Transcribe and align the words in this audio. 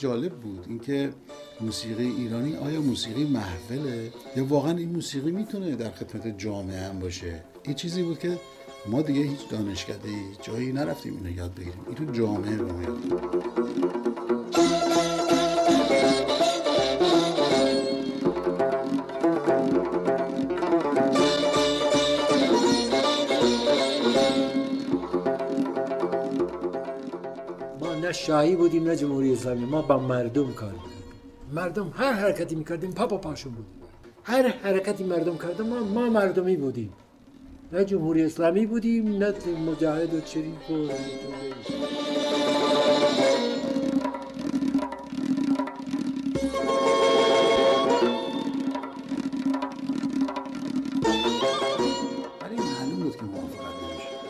جالب 0.00 0.32
بود 0.32 0.64
اینکه 0.68 1.12
موسیقی 1.60 2.06
ایرانی 2.06 2.56
آیا 2.56 2.80
موسیقی 2.80 3.24
محفله؟ 3.24 4.12
یا 4.36 4.44
واقعا 4.44 4.76
این 4.76 4.88
موسیقی 4.88 5.30
می‌تونه 5.30 5.76
در 5.76 5.90
خدمت 5.90 6.38
جامعه 6.38 6.80
هم 6.80 6.98
باشه؟ 6.98 7.44
این 7.62 7.74
چیزی 7.74 8.02
بود 8.02 8.18
که 8.18 8.38
ما 8.86 9.02
دیگه 9.02 9.20
هیچ 9.20 9.48
دانشکده 9.50 10.08
جایی 10.42 10.72
نرفتیم 10.72 11.16
اینو 11.16 11.36
یاد 11.36 11.54
بگیریم. 11.54 11.80
این 11.86 11.94
تو 11.94 12.12
جامعه 12.12 12.50
یاد 12.50 12.72
ما 12.72 12.80
نه 12.80 14.19
شاهی 28.30 28.56
بودیم 28.56 28.84
نه 28.84 28.96
جمهوری 28.96 29.32
اسلامی. 29.32 29.64
ما 29.64 29.82
با 29.82 29.98
مردم 29.98 30.52
کار 30.52 30.72
می‌کردیم. 30.72 31.04
مردم 31.52 31.92
هر 31.94 32.12
حرکتی 32.12 32.54
می‌کردیم 32.54 32.90
پا 32.90 33.06
پاشون 33.06 33.52
بود 33.52 33.66
هر 34.24 34.48
حرکتی 34.48 35.04
مردم 35.04 35.38
کردم 35.38 35.66
ما, 35.66 35.80
ما 35.80 36.10
مردمی 36.10 36.56
بودیم. 36.56 36.92
نه 37.72 37.84
جمهوری 37.84 38.22
اسلامی 38.22 38.66
بودیم 38.66 39.16
نه 39.16 39.34
مجاهد 39.66 40.14
و 40.14 40.20
چریک 40.20 40.70
و 40.70 40.74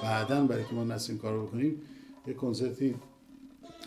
بعدا 0.02 0.44
برای 0.44 0.64
که 0.64 0.74
ما 0.74 0.84
نسیم 0.84 1.18
کار 1.18 1.32
رو 1.32 1.46
بکنیم 1.46 1.82
یه 2.26 2.34
کنسرتی 2.34 2.94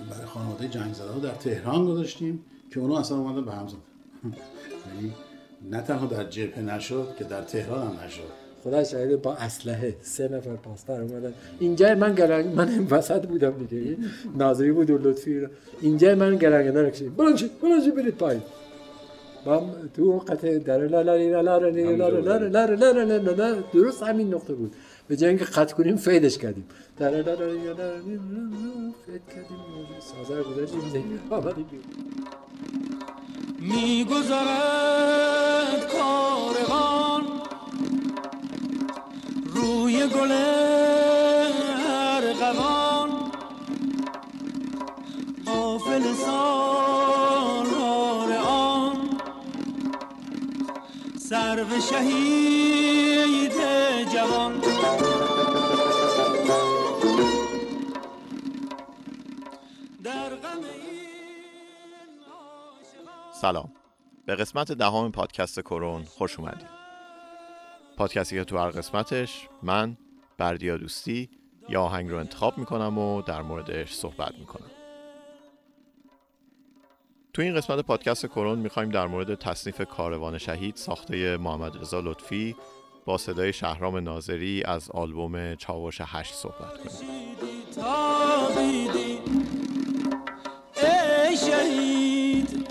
برای 0.09 0.25
خانواده 0.25 0.67
جنگ 0.67 0.93
زده 0.93 1.19
در 1.19 1.35
تهران 1.35 1.85
گذاشتیم 1.85 2.45
که 2.71 2.79
اونا 2.79 2.99
اصلا 2.99 3.17
اومدن 3.17 3.45
به 3.45 3.51
هم 3.51 3.67
زدن 3.67 3.79
یعنی 4.95 5.13
نه 5.71 5.81
تنها 5.81 6.05
در 6.05 6.23
جبهه 6.23 6.59
نشد 6.59 7.07
که 7.17 7.23
در 7.23 7.41
تهران 7.41 7.87
هم 7.87 8.05
نشد 8.05 8.43
خدا 8.63 8.83
شاید 8.83 9.21
با 9.21 9.33
اسلحه 9.33 9.95
سه 10.01 10.27
نفر 10.27 10.55
پاسدار 10.55 11.01
اومدن 11.01 11.33
اینجا 11.59 11.95
من 11.95 12.15
گرنگ 12.15 12.55
من 12.55 12.87
وسط 12.89 13.27
بودم 13.27 13.65
دیگه 13.69 13.97
ناظری 14.37 14.71
بود 14.71 14.89
و 14.89 14.97
لطفی 14.97 15.39
را. 15.39 15.47
اینجا 15.81 16.15
من 16.15 16.35
گرنگدار 16.35 16.89
کشید 16.89 17.15
بلند 17.15 17.37
شید 17.37 17.51
بلند 17.61 17.83
شید 17.83 17.95
برید 17.95 18.15
پایین 18.15 18.41
با 19.45 19.65
تو 19.93 20.19
قطعه 20.19 20.59
در 20.59 20.77
لا 20.87 21.01
لا 21.01 21.15
لا 21.15 21.41
لا 21.41 21.57
لا 21.57 21.69
لا 21.69 22.37
لا 22.37 22.65
لا 22.65 22.91
لا 22.91 23.17
لا 23.17 23.31
لا 23.31 23.61
درست 23.73 24.03
همین 24.03 24.33
نقطه 24.33 24.53
بود 24.53 24.75
به 25.07 25.17
جای 25.17 25.29
اینکه 25.29 25.45
قطع 25.45 25.75
کنیم 25.75 25.95
فیدش 25.95 26.37
کردیم. 26.37 26.65
در 26.97 27.09
فید 29.05 29.21
کردیم 29.35 29.59
سازر 29.99 30.43
گذاشتیم 30.43 30.89
زنگ 30.93 31.19
آمدیم 31.29 31.65
میگذرد 33.59 35.11
کاروان 35.91 37.23
روی 39.45 40.07
گل 40.07 40.31
ارغوان 41.87 43.09
غافل 45.45 46.13
سالار 46.13 46.92
سرو 51.33 51.79
شهید 51.89 53.53
جوان. 54.13 54.61
در 60.03 60.29
غم 60.29 60.61
سلام. 63.41 63.71
به 64.25 64.35
قسمت 64.35 64.71
دهم 64.71 65.11
پادکست 65.11 65.59
کرون 65.59 66.03
خوش 66.03 66.39
اومدید. 66.39 66.67
پادکستی 67.97 68.35
که 68.35 68.43
تو 68.43 68.57
هر 68.57 68.69
قسمتش 68.69 69.47
من 69.63 69.97
بردیا 70.37 70.77
دوستی 70.77 71.29
یا 71.69 71.81
آهنگ 71.81 72.09
رو 72.09 72.17
انتخاب 72.17 72.57
می‌کنم 72.57 72.97
و 72.97 73.21
در 73.21 73.41
موردش 73.41 73.93
صحبت 73.93 74.35
می‌کنم. 74.39 74.82
تو 77.33 77.41
این 77.41 77.55
قسمت 77.55 77.79
پادکست 77.79 78.25
کرون 78.25 78.59
می‌خوایم 78.59 78.89
در 78.89 79.07
مورد 79.07 79.35
تصنیف 79.35 79.81
کاروان 79.81 80.37
شهید 80.37 80.75
ساخته 80.75 81.37
محمد 81.37 81.77
رضا 81.81 81.99
لطفی 81.99 82.55
با 83.05 83.17
صدای 83.17 83.53
شهرام 83.53 83.97
ناظری 83.97 84.63
از 84.63 84.91
آلبوم 84.91 85.55
چاوش 85.55 86.01
هشت 86.01 86.33
صحبت 86.33 86.77
کنیم. 86.77 87.35
شهید 91.37 92.63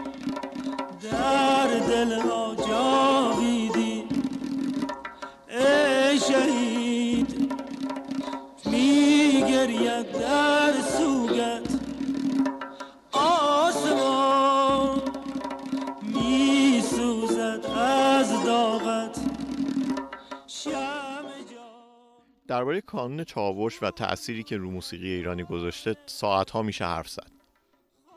درباره 22.52 22.80
کانون 22.80 23.24
چاوش 23.24 23.82
و 23.82 23.90
تأثیری 23.90 24.42
که 24.42 24.56
رو 24.56 24.70
موسیقی 24.70 25.08
ایرانی 25.08 25.44
گذاشته 25.44 25.96
ساعتها 26.06 26.62
میشه 26.62 26.84
حرف 26.84 27.08
زد. 27.08 27.30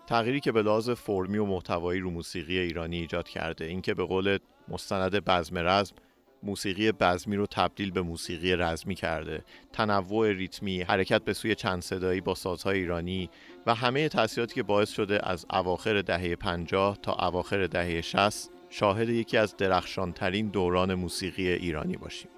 تغییری 0.08 0.40
که 0.40 0.52
به 0.52 0.62
لحاظ 0.62 0.90
فرمی 0.90 1.38
و 1.38 1.46
محتوایی 1.46 2.00
رو 2.00 2.12
موسیقی 2.12 2.60
ایرانی 2.60 2.98
ایجاد 2.98 3.28
کرده. 3.28 3.66
اینکه 3.66 3.94
به 3.94 4.04
قول 4.04 4.38
مستند 4.68 5.16
بزم 5.16 5.58
رزم 5.58 5.96
موسیقی 6.44 6.92
بزمی 6.92 7.36
رو 7.36 7.48
تبدیل 7.48 7.92
به 7.92 8.02
موسیقی 8.02 8.56
رزمی 8.56 8.96
کرده. 8.96 9.44
تنوع 9.74 10.32
ریتمی 10.32 10.82
حرکت 10.82 11.24
به 11.24 11.34
سوی 11.34 11.56
چند 11.56 11.82
صدایی 11.82 12.22
با 12.22 12.36
سازهای 12.36 12.80
ایرانی 12.80 13.30
و 13.66 13.76
همه 13.76 14.10
تأثیراتی 14.10 14.56
که 14.56 14.64
باعث 14.64 14.90
شده 14.90 15.30
از 15.30 15.46
اواخر 15.54 16.02
دهه 16.02 16.36
50 16.36 16.98
تا 17.02 17.14
اواخر 17.28 17.68
دهه 17.68 18.02
60 18.02 18.50
شاهد 18.70 19.10
یکی 19.10 19.38
از 19.38 19.58
درخشانترین 19.58 20.48
دوران 20.48 20.94
موسیقی 20.94 21.50
ایرانی 21.50 21.98
باشیم. 21.98 22.30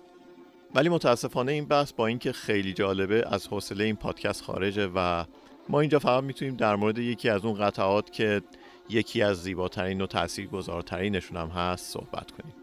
ولی 0.76 0.90
متاسفانه 0.90 1.52
این 1.52 1.66
بحث 1.66 1.94
با 1.94 2.08
اینکه 2.08 2.32
خیلی 2.32 2.74
جالبه 2.74 3.24
از 3.28 3.48
حوصله 3.48 3.84
این 3.84 3.96
پادکست 3.96 4.44
خارجه 4.44 4.90
و 4.96 5.26
ما 5.70 5.80
اینجا 5.80 6.00
فقط 6.00 6.24
می‌تونیم 6.24 6.56
در 6.56 6.76
مورد 6.76 6.98
یکی 6.98 7.30
از 7.30 7.46
اون 7.46 7.54
قطعات 7.54 8.12
که 8.12 8.42
یکی 8.90 9.22
از 9.22 9.44
زیباترین 9.44 10.02
و 10.02 10.08
تاثیرگذارترینشون 10.08 11.38
هم 11.38 11.48
هست 11.48 11.92
صحبت 11.94 12.32
کنیم. 12.32 12.56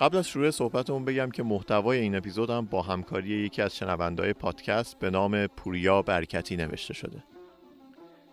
قبل 0.00 0.16
از 0.16 0.28
شروع 0.28 0.50
صحبتمون 0.50 1.04
بگم 1.04 1.30
که 1.30 1.42
محتوای 1.42 1.98
این 1.98 2.14
اپیزود 2.14 2.50
هم 2.50 2.66
با 2.66 2.82
همکاری 2.82 3.28
یکی 3.28 3.62
از 3.62 3.76
شنوندهای 3.76 4.32
پادکست 4.32 4.98
به 4.98 5.10
نام 5.10 5.46
پوریا 5.46 6.02
برکتی 6.02 6.56
نوشته 6.56 6.94
شده. 6.94 7.24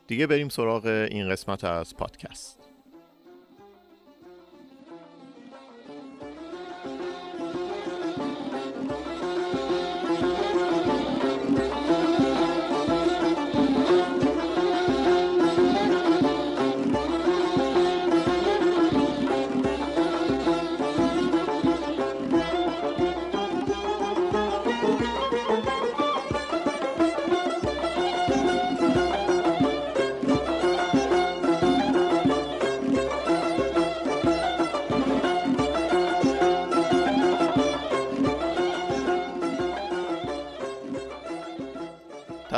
دیگه 0.08 0.28
بریم 0.28 0.50
سراغ 0.50 0.86
این 0.86 1.30
قسمت 1.30 1.64
از 1.64 1.96
پادکست. 1.96 2.63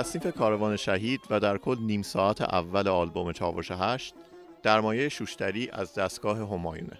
تصنیف 0.05 0.35
کاروان 0.35 0.75
شهید 0.75 1.21
و 1.29 1.39
در 1.39 1.57
کل 1.57 1.77
نیم 1.79 2.01
ساعت 2.01 2.41
اول 2.41 2.87
آلبوم 2.87 3.31
چاوش 3.31 3.71
هشت 3.71 4.13
در 4.63 4.79
مایه 4.79 5.09
شوشتری 5.09 5.69
از 5.69 5.93
دستگاه 5.93 6.37
همایونه. 6.37 6.99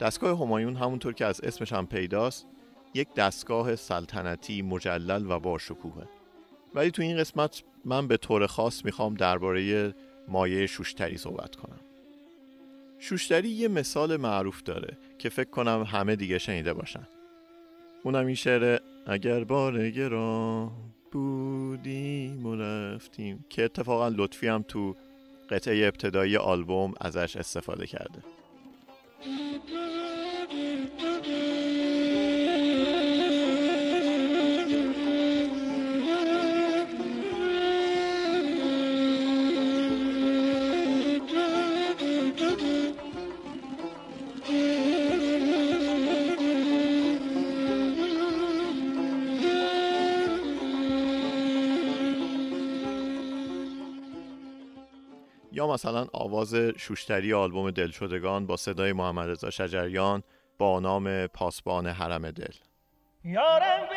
دستگاه 0.00 0.38
همایون 0.38 0.76
همونطور 0.76 1.12
که 1.12 1.26
از 1.26 1.40
اسمش 1.40 1.72
هم 1.72 1.86
پیداست 1.86 2.46
یک 2.94 3.14
دستگاه 3.14 3.76
سلطنتی 3.76 4.62
مجلل 4.62 5.30
و 5.30 5.38
باشکوهه. 5.38 6.08
ولی 6.74 6.90
تو 6.90 7.02
این 7.02 7.16
قسمت 7.16 7.62
من 7.84 8.08
به 8.08 8.16
طور 8.16 8.46
خاص 8.46 8.84
می‌خوام 8.84 9.14
درباره 9.14 9.94
مایه 10.28 10.66
شوشتری 10.66 11.16
صحبت 11.16 11.56
کنم. 11.56 11.80
شوشتری 12.98 13.48
یه 13.48 13.68
مثال 13.68 14.16
معروف 14.16 14.62
داره 14.62 14.98
که 15.18 15.28
فکر 15.28 15.50
کنم 15.50 15.82
همه 15.82 16.16
دیگه 16.16 16.38
شنیده 16.38 16.72
باشن. 16.72 17.06
اونم 18.02 18.26
این 18.26 18.34
شعر 18.34 18.78
اگر 19.06 19.44
بار 19.44 19.90
گران 19.90 20.70
بودیم 21.12 22.46
و 22.46 22.56
رفتیم. 22.56 23.44
که 23.50 23.64
اتفاقا 23.64 24.08
لطفی 24.08 24.46
هم 24.48 24.64
تو 24.68 24.96
قطعه 25.50 25.86
ابتدایی 25.86 26.36
آلبوم 26.36 26.94
ازش 27.00 27.36
استفاده 27.36 27.86
کرده. 27.86 28.22
یا 55.52 55.66
مثلا 55.66 56.06
آواز 56.12 56.54
شوشتری 56.54 57.34
آلبوم 57.34 57.70
دلشدگان 57.70 58.46
با 58.46 58.56
صدای 58.56 58.92
محمد 58.92 59.28
رضا 59.28 59.50
شجریان 59.50 60.22
با 60.58 60.80
نام 60.80 61.26
پاسبان 61.26 61.86
حرم 61.86 62.30
دل. 62.30 62.54
یارم 63.24 63.88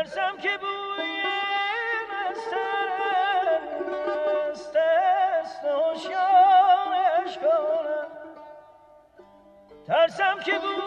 ترسم 0.00 0.36
که 0.42 0.48
بوی 0.60 1.22
بسترم 2.10 3.62
است. 4.50 4.76
است 4.76 5.64
آشیانش 5.64 7.38
کنم. 7.38 8.06
ترسم 9.86 10.38
که 10.44 10.52
بوی 10.52 10.79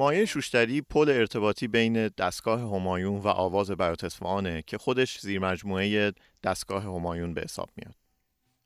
مایه 0.00 0.24
شوشتری 0.24 0.80
پل 0.80 1.08
ارتباطی 1.08 1.68
بین 1.68 2.08
دستگاه 2.08 2.60
همایون 2.60 3.18
و 3.18 3.28
آواز 3.28 3.70
برات 3.70 4.04
اصفهانه 4.04 4.62
که 4.66 4.78
خودش 4.78 5.18
زیر 5.18 5.38
مجموعه 5.38 6.12
دستگاه 6.42 6.82
همایون 6.82 7.34
به 7.34 7.40
حساب 7.40 7.70
میاد. 7.76 7.94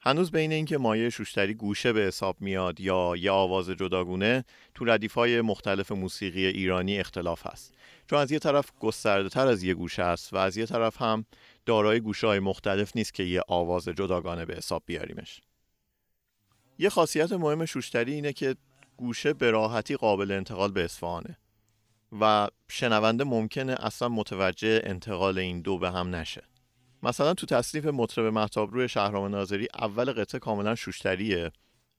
هنوز 0.00 0.30
بین 0.30 0.52
اینکه 0.52 0.78
مایه 0.78 1.10
شوشتری 1.10 1.54
گوشه 1.54 1.92
به 1.92 2.00
حساب 2.00 2.36
میاد 2.40 2.80
یا 2.80 3.14
یه 3.18 3.30
آواز 3.30 3.70
جداگونه 3.70 4.44
تو 4.74 4.84
ردیفهای 4.84 5.40
مختلف 5.40 5.92
موسیقی 5.92 6.46
ایرانی 6.46 6.98
اختلاف 6.98 7.46
هست. 7.46 7.74
چون 8.10 8.18
از 8.18 8.32
یه 8.32 8.38
طرف 8.38 8.72
گسترده 8.80 9.28
تر 9.28 9.46
از 9.46 9.62
یه 9.62 9.74
گوشه 9.74 10.02
است 10.02 10.32
و 10.32 10.36
از 10.36 10.56
یه 10.56 10.66
طرف 10.66 11.02
هم 11.02 11.24
دارای 11.66 12.00
گوشه 12.00 12.26
های 12.26 12.38
مختلف 12.38 12.96
نیست 12.96 13.14
که 13.14 13.22
یه 13.22 13.40
آواز 13.48 13.84
جداگانه 13.84 14.44
به 14.44 14.54
حساب 14.54 14.82
بیاریمش. 14.86 15.40
یه 16.78 16.88
خاصیت 16.88 17.32
مهم 17.32 17.64
شوشتری 17.64 18.12
اینه 18.12 18.32
که 18.32 18.56
گوشه 18.96 19.32
به 19.32 19.50
راحتی 19.50 19.96
قابل 19.96 20.32
انتقال 20.32 20.72
به 20.72 20.84
اصفهانه 20.84 21.36
و 22.20 22.48
شنونده 22.68 23.24
ممکنه 23.24 23.72
اصلا 23.78 24.08
متوجه 24.08 24.80
انتقال 24.84 25.38
این 25.38 25.60
دو 25.60 25.78
به 25.78 25.90
هم 25.90 26.14
نشه. 26.14 26.42
مثلا 27.02 27.34
تو 27.34 27.46
تصنیف 27.46 27.86
مطرب 27.86 28.26
محتابرو 28.26 28.88
شهرام 28.88 29.30
ناظری 29.30 29.68
اول 29.74 30.12
قطعه 30.12 30.38
کاملا 30.38 30.74
شوشتریه 30.74 31.52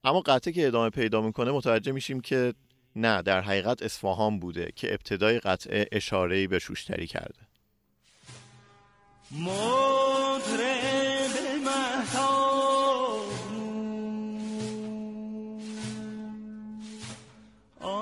اما 0.04 0.22
قطعه 0.22 0.54
که 0.54 0.68
ادامه 0.68 0.90
پیدا 0.90 1.22
می‌کنه 1.22 1.52
متوجه 1.52 1.92
میشیم 1.92 2.22
که 2.22 2.54
نه 2.96 3.22
در 3.22 3.42
حقیقت 3.42 3.82
اصفهان 3.82 4.40
بوده 4.40 4.72
که 4.76 4.94
ابتدای 4.94 5.40
قطعه 5.40 5.88
اشاره‌ای 5.92 6.48
به 6.48 6.60
شوشتری 6.60 7.08
کرده. 7.08 7.40
مطرب 9.32 10.76
مهتاب 11.66 12.35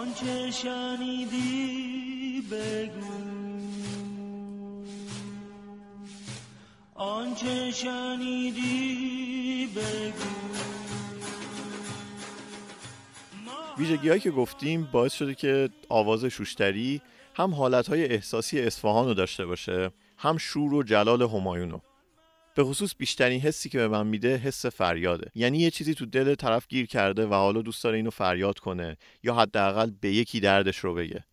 آنچه 0.04 0.52
شنیدی 0.52 2.44
بگو. 2.52 3.14
آنچه 6.96 7.72
شنیدی 7.72 9.70
بگو. 9.76 10.34
ویژگی 13.78 14.10
هایی 14.10 14.22
که 14.22 14.32
گفتیم 14.32 14.90
باعث 14.92 15.14
شده 15.14 15.36
که 15.36 15.70
آواز 15.90 16.26
شوشتری 16.26 17.02
هم 17.36 17.54
حالتهای 17.54 18.06
احساسی 18.06 18.62
اصفهان 18.62 19.06
رو 19.08 19.14
داشته 19.14 19.46
باشه 19.46 19.92
هم 20.18 20.38
شور 20.38 20.74
و 20.74 20.84
جلال 20.84 21.22
همایونو 21.22 21.80
به 22.56 22.64
خصوص 22.64 22.94
بیشترین 22.98 23.42
حسی 23.42 23.70
که 23.70 23.78
به 23.78 23.88
من 23.88 24.07
میده 24.07 24.38
حس 24.38 24.66
فریاده. 24.66 25.31
یعنی 25.36 25.57
یه 25.57 25.72
چیزی 25.72 25.94
تو 25.94 26.06
دل 26.06 26.36
طرف 26.36 26.68
گیر 26.68 26.86
کرده 26.86 27.26
و 27.26 27.33
حالا 27.33 27.62
دوست 27.62 27.83
داره 27.83 27.98
اینو 27.98 28.10
فریاد 28.10 28.60
کنه 28.60 28.98
یا 29.24 29.33
حداقل 29.33 29.92
به 30.02 30.14
یکی 30.14 30.40
دردش 30.40 30.78
رو 30.78 30.94
بگه. 30.94 31.24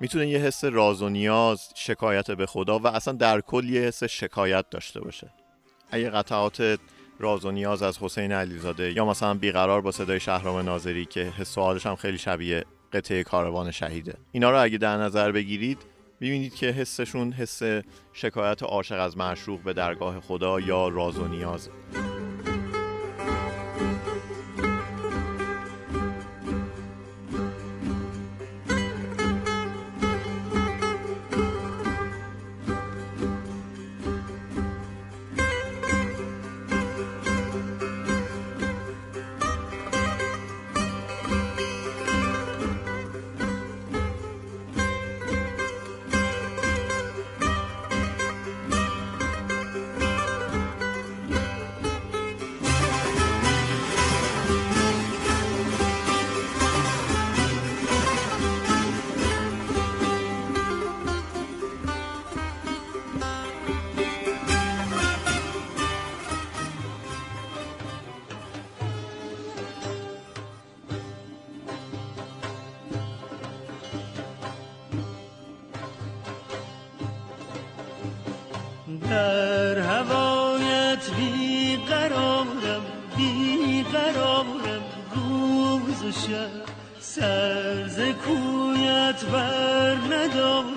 می‌تونه 0.00 0.28
یه 0.28 0.38
حس 0.38 0.64
راز 0.64 1.02
و 1.02 1.08
نیاز 1.08 1.72
شکایت 1.74 2.30
به 2.30 2.46
خدا 2.46 2.78
و 2.78 2.86
اصلا 2.86 3.14
در 3.14 3.40
کل 3.40 3.68
یه 3.68 3.80
حس 3.80 4.04
شکایت 4.04 4.70
داشته 4.70 5.00
باشه. 5.00 5.30
اگه 5.90 6.10
قطعات 6.10 6.78
راز 7.18 7.44
و 7.44 7.50
نیاز 7.50 7.82
از 7.82 7.98
حسین 7.98 8.32
علیزاده 8.32 8.92
یا 8.92 9.04
مثلا 9.04 9.34
بیقرار 9.34 9.80
با 9.80 9.92
صدای 9.92 10.20
شهرام 10.20 10.64
ناظری 10.64 11.04
که 11.04 11.20
حس 11.20 11.58
و 11.58 11.60
حالش 11.60 11.86
هم 11.86 11.96
خیلی 11.96 12.18
شبیه 12.18 12.64
قطعه 12.92 13.24
کاروان 13.24 13.70
شهیده. 13.70 14.14
اینا 14.32 14.50
رو 14.50 14.62
اگه 14.62 14.78
در 14.78 14.96
نظر 14.96 15.32
بگیرید 15.32 15.78
می‌بینید 16.20 16.54
که 16.54 16.66
حسشون 16.66 17.32
حس 17.32 17.62
شکایت 18.12 18.62
عاشق 18.62 19.00
از 19.00 19.16
معشوق 19.16 19.60
به 19.60 19.72
درگاه 19.72 20.20
خدا 20.20 20.60
یا 20.60 20.88
راز 20.88 21.18
و 21.18 21.28
نیازه 21.28 21.70
بیقرارم 82.08 82.80
بیقرارم 83.16 84.82
روز 85.14 86.04
و 86.04 86.12
شب. 86.12 86.50
سر 87.00 87.88
ز 87.88 88.00
کویت 88.00 89.24
بر 89.24 89.94
ندارم. 89.94 90.67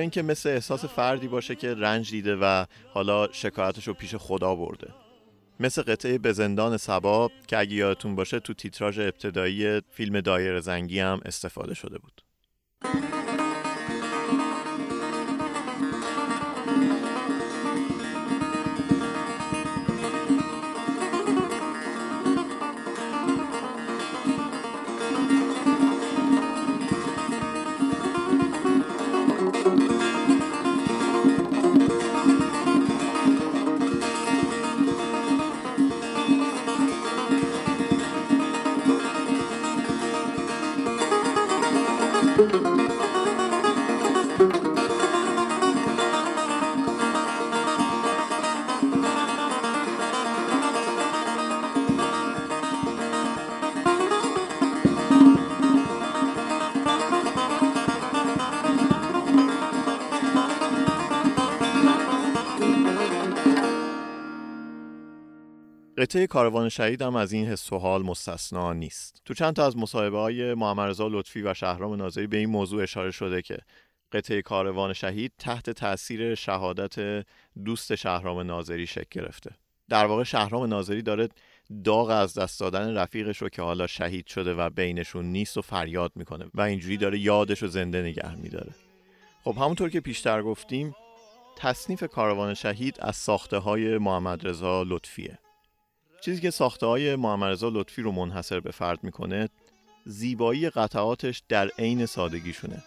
اینکه 0.00 0.22
مثل 0.22 0.48
احساس 0.48 0.84
فردی 0.84 1.28
باشه 1.28 1.54
که 1.54 1.74
رنج 1.74 2.10
دیده 2.10 2.36
و 2.36 2.64
حالا 2.94 3.32
شکایتش 3.32 3.88
رو 3.88 3.94
پیش 3.94 4.14
خدا 4.14 4.54
برده. 4.54 4.88
مثل 5.60 5.82
قطعه 5.82 6.18
به 6.18 6.32
زندان 6.32 6.76
سبا 6.76 7.30
که 7.46 7.58
اگه 7.58 7.74
یادتون 7.74 8.16
باشه 8.16 8.40
تو 8.40 8.54
تیتراژ 8.54 8.98
ابتدایی 8.98 9.80
فیلم 9.90 10.20
دایر 10.20 10.60
زنگی 10.60 11.00
هم 11.00 11.20
استفاده 11.24 11.74
شده 11.74 11.98
بود. 11.98 12.22
قطعه 66.00 66.26
کاروان 66.26 66.68
شهید 66.68 67.02
هم 67.02 67.16
از 67.16 67.32
این 67.32 67.46
حس 67.46 67.72
و 67.72 67.78
حال 67.78 68.02
مستثنا 68.02 68.72
نیست. 68.72 69.22
تو 69.24 69.34
چند 69.34 69.54
تا 69.54 69.66
از 69.66 69.76
مصاحبه 69.76 70.18
های 70.18 70.54
محمد 70.54 71.00
لطفی 71.00 71.42
و 71.42 71.54
شهرام 71.54 71.94
ناظری 71.94 72.26
به 72.26 72.36
این 72.36 72.50
موضوع 72.50 72.82
اشاره 72.82 73.10
شده 73.10 73.42
که 73.42 73.58
قطعه 74.12 74.42
کاروان 74.42 74.92
شهید 74.92 75.32
تحت 75.38 75.70
تاثیر 75.70 76.34
شهادت 76.34 77.24
دوست 77.64 77.94
شهرام 77.94 78.40
ناظری 78.40 78.86
شکل 78.86 79.20
گرفته. 79.20 79.50
در 79.88 80.06
واقع 80.06 80.22
شهرام 80.22 80.64
ناظری 80.64 81.02
داره 81.02 81.28
داغ 81.84 82.08
از 82.08 82.34
دست 82.34 82.60
دادن 82.60 82.96
رفیقش 82.96 83.38
رو 83.42 83.48
که 83.48 83.62
حالا 83.62 83.86
شهید 83.86 84.26
شده 84.26 84.54
و 84.54 84.70
بینشون 84.70 85.24
نیست 85.24 85.56
و 85.56 85.62
فریاد 85.62 86.12
می‌کنه 86.14 86.46
و 86.54 86.60
اینجوری 86.60 86.96
داره 86.96 87.18
یادش 87.18 87.62
رو 87.62 87.68
زنده 87.68 88.02
نگه 88.02 88.34
میداره. 88.34 88.74
خب 89.44 89.54
همونطور 89.56 89.90
که 89.90 90.00
پیشتر 90.00 90.42
گفتیم 90.42 90.94
تصنیف 91.56 92.04
کاروان 92.04 92.54
شهید 92.54 92.96
از 93.00 93.16
ساخته 93.16 93.58
های 93.58 93.98
محمد 93.98 94.48
رضا 94.48 94.82
لطفیه. 94.82 95.38
چیزی 96.20 96.40
که 96.40 96.50
ساخته 96.50 96.86
های 96.86 97.16
محمد 97.16 97.64
لطفی 97.64 98.02
رو 98.02 98.12
منحصر 98.12 98.60
به 98.60 98.70
فرد 98.70 99.04
می‌کنه 99.04 99.48
زیبایی 100.04 100.70
قطعاتش 100.70 101.42
در 101.48 101.68
عین 101.78 102.06
سادگیشونه. 102.06 102.82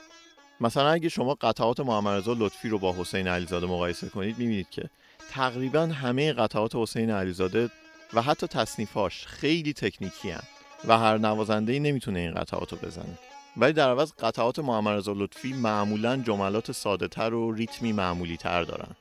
مثلا 0.62 0.90
اگه 0.90 1.10
شما 1.10 1.38
قطعات 1.42 1.80
محمد 1.80 2.24
لطفی 2.28 2.70
رو 2.70 2.80
با 2.80 2.96
حسین 3.00 3.28
علیزاده 3.28 3.66
مقایسه 3.66 4.10
کنید 4.10 4.40
می‌بینید 4.40 4.70
که 4.70 4.90
تقریبا 5.32 5.86
همه 5.86 6.34
قطعات 6.34 6.76
حسین 6.76 7.10
علیزاده 7.10 7.70
و 8.14 8.22
حتی 8.22 8.48
تصنیفاش 8.48 9.28
خیلی 9.28 9.74
تکنیکی 9.74 10.32
هن 10.32 10.44
و 10.88 10.98
هر 10.98 11.18
نوازنده 11.18 11.74
ای 11.74 11.80
نمی‌تونه 11.80 12.20
این 12.20 12.34
قطعات 12.34 12.72
رو 12.72 12.78
بزنه. 12.78 13.18
ولی 13.58 13.74
در 13.74 13.90
عوض 13.90 14.14
قطعات 14.20 14.60
محمد 14.60 15.10
لطفی 15.10 15.54
معمولا 15.54 16.18
جملات 16.18 16.72
ساده 16.72 17.08
تر 17.08 17.34
و 17.34 17.52
ریتمی 17.52 17.94
معمولی 17.94 18.38
تر 18.38 18.64
دارن. 18.64 18.96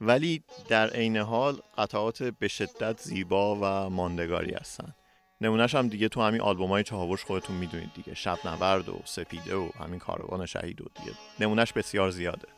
ولی 0.00 0.42
در 0.68 0.90
عین 0.90 1.16
حال 1.16 1.60
قطعات 1.78 2.22
به 2.22 2.48
شدت 2.48 3.00
زیبا 3.00 3.56
و 3.56 3.90
ماندگاری 3.90 4.54
هستن. 4.54 4.94
نمونهش 5.40 5.74
هم 5.74 5.88
دیگه 5.88 6.08
تو 6.08 6.22
همین 6.22 6.40
آلبوم 6.40 6.70
های 6.70 6.82
چهاوش 6.82 7.24
خودتون 7.24 7.56
می‌دونید 7.56 7.90
دیگه. 7.94 8.14
شب 8.14 8.38
نبرد 8.44 8.88
و 8.88 9.00
سپیده 9.04 9.56
و 9.56 9.68
همین 9.78 9.98
کاروان 9.98 10.46
شهید 10.46 10.80
و 10.80 10.84
دیگه. 10.94 11.12
نمونهش 11.40 11.72
بسیار 11.72 12.10
زیاده. 12.10 12.48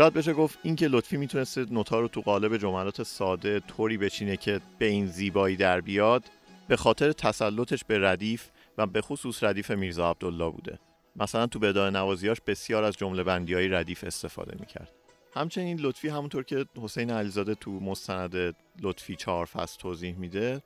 شاید 0.00 0.12
بشه 0.12 0.32
گفت 0.32 0.58
اینکه 0.62 0.88
لطفی 0.88 1.16
می‌تونسته 1.16 1.66
نوتا 1.70 2.00
رو 2.00 2.08
تو 2.08 2.20
قالب 2.20 2.56
جملات 2.56 3.02
ساده 3.02 3.60
طوری 3.60 3.96
بچینه 3.96 4.36
که 4.36 4.60
به 4.78 4.86
این 4.86 5.06
زیبایی 5.06 5.56
در 5.56 5.80
بیاد 5.80 6.24
به 6.68 6.76
خاطر 6.76 7.12
تسلطش 7.12 7.84
به 7.84 7.98
ردیف 7.98 8.48
و 8.78 8.86
به 8.86 9.00
خصوص 9.00 9.44
ردیف 9.44 9.70
میرزا 9.70 10.10
عبدالله 10.10 10.50
بوده. 10.50 10.78
مثلا 11.16 11.46
تو 11.46 11.58
بدای 11.58 11.90
نوازیاش 11.90 12.40
بسیار 12.46 12.84
از 12.84 12.96
جمله 12.96 13.22
بندی 13.22 13.54
های 13.54 13.68
ردیف 13.68 14.04
استفاده 14.04 14.56
می‌کرد. 14.60 14.92
همچنین 15.34 15.80
لطفی 15.80 16.08
همونطور 16.08 16.44
که 16.44 16.66
حسین 16.82 17.10
علیزاده 17.10 17.54
تو 17.54 17.70
مستند 17.70 18.56
لطفی 18.82 19.16
چهار 19.16 19.46
فصل 19.46 19.80
توضیح 19.80 20.14
میده 20.14 20.62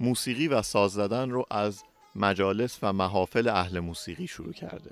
موسیقی 0.00 0.48
و 0.48 0.62
ساز 0.62 0.92
زدن 0.92 1.30
رو 1.30 1.46
از 1.50 1.82
مجالس 2.14 2.78
و 2.82 2.92
محافل 2.92 3.48
اهل 3.48 3.78
موسیقی 3.78 4.26
شروع 4.26 4.52
کرده 4.52 4.90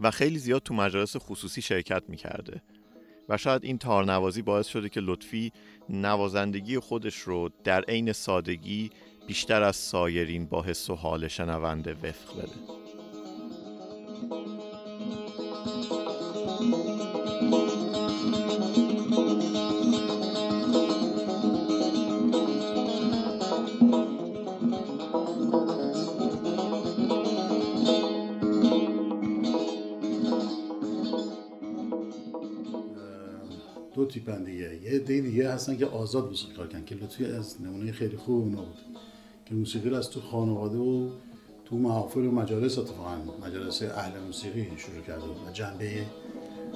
و 0.00 0.10
خیلی 0.10 0.38
زیاد 0.38 0.62
تو 0.62 0.74
مجالس 0.74 1.16
خصوصی 1.16 1.62
شرکت 1.62 2.02
می‌کرده. 2.08 2.62
و 3.28 3.36
شاید 3.36 3.64
این 3.64 3.78
تارنوازی 3.78 4.42
باعث 4.42 4.66
شده 4.66 4.88
که 4.88 5.00
لطفی 5.00 5.52
نوازندگی 5.88 6.78
خودش 6.78 7.18
رو 7.18 7.50
در 7.64 7.82
عین 7.82 8.12
سادگی 8.12 8.90
بیشتر 9.26 9.62
از 9.62 9.76
سایرین 9.76 10.46
با 10.46 10.62
حس 10.62 10.90
و 10.90 10.94
حال 10.94 11.28
شنونده 11.28 11.92
وفق 11.92 12.38
بده. 12.38 12.82
تیپن 34.12 34.44
دیگه 34.44 34.82
یه. 34.84 34.90
عده 34.90 35.20
دیگه 35.20 35.52
هستن 35.52 35.76
که 35.76 35.86
آزاد 35.86 36.28
موسیقی 36.28 36.54
کار 36.54 36.68
کردن 36.68 36.84
که 36.84 36.94
لطفی 36.94 37.24
از 37.24 37.62
نمونه 37.62 37.92
خیلی 37.92 38.16
خوب 38.16 38.42
اونا 38.42 38.62
بود. 38.62 38.78
که 39.46 39.54
موسیقی 39.54 39.94
از 39.94 40.10
تو 40.10 40.20
خانواده 40.20 40.78
و 40.78 41.10
تو 41.64 41.76
محافل 41.76 42.24
و 42.24 42.30
مجالس 42.30 42.78
اتفاقا 42.78 43.16
مجالس 43.46 43.82
اهل 43.82 44.20
موسیقی 44.20 44.68
شروع 44.76 45.02
کرده 45.06 45.24
و 45.24 45.52
جنبه 45.52 46.06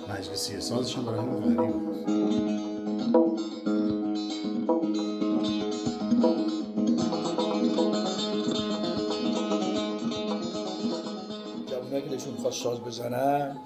مجلسی 0.09 0.61
سازش 0.61 0.97
هم 0.97 1.05
برای 1.05 1.21
همین 1.21 1.57
غنی 1.57 1.73
بود. 1.73 1.97
که 12.01 12.09
دلشون 12.11 12.33
می‌خواد 12.33 12.53
ساز 12.53 12.81
بزنن 12.81 13.57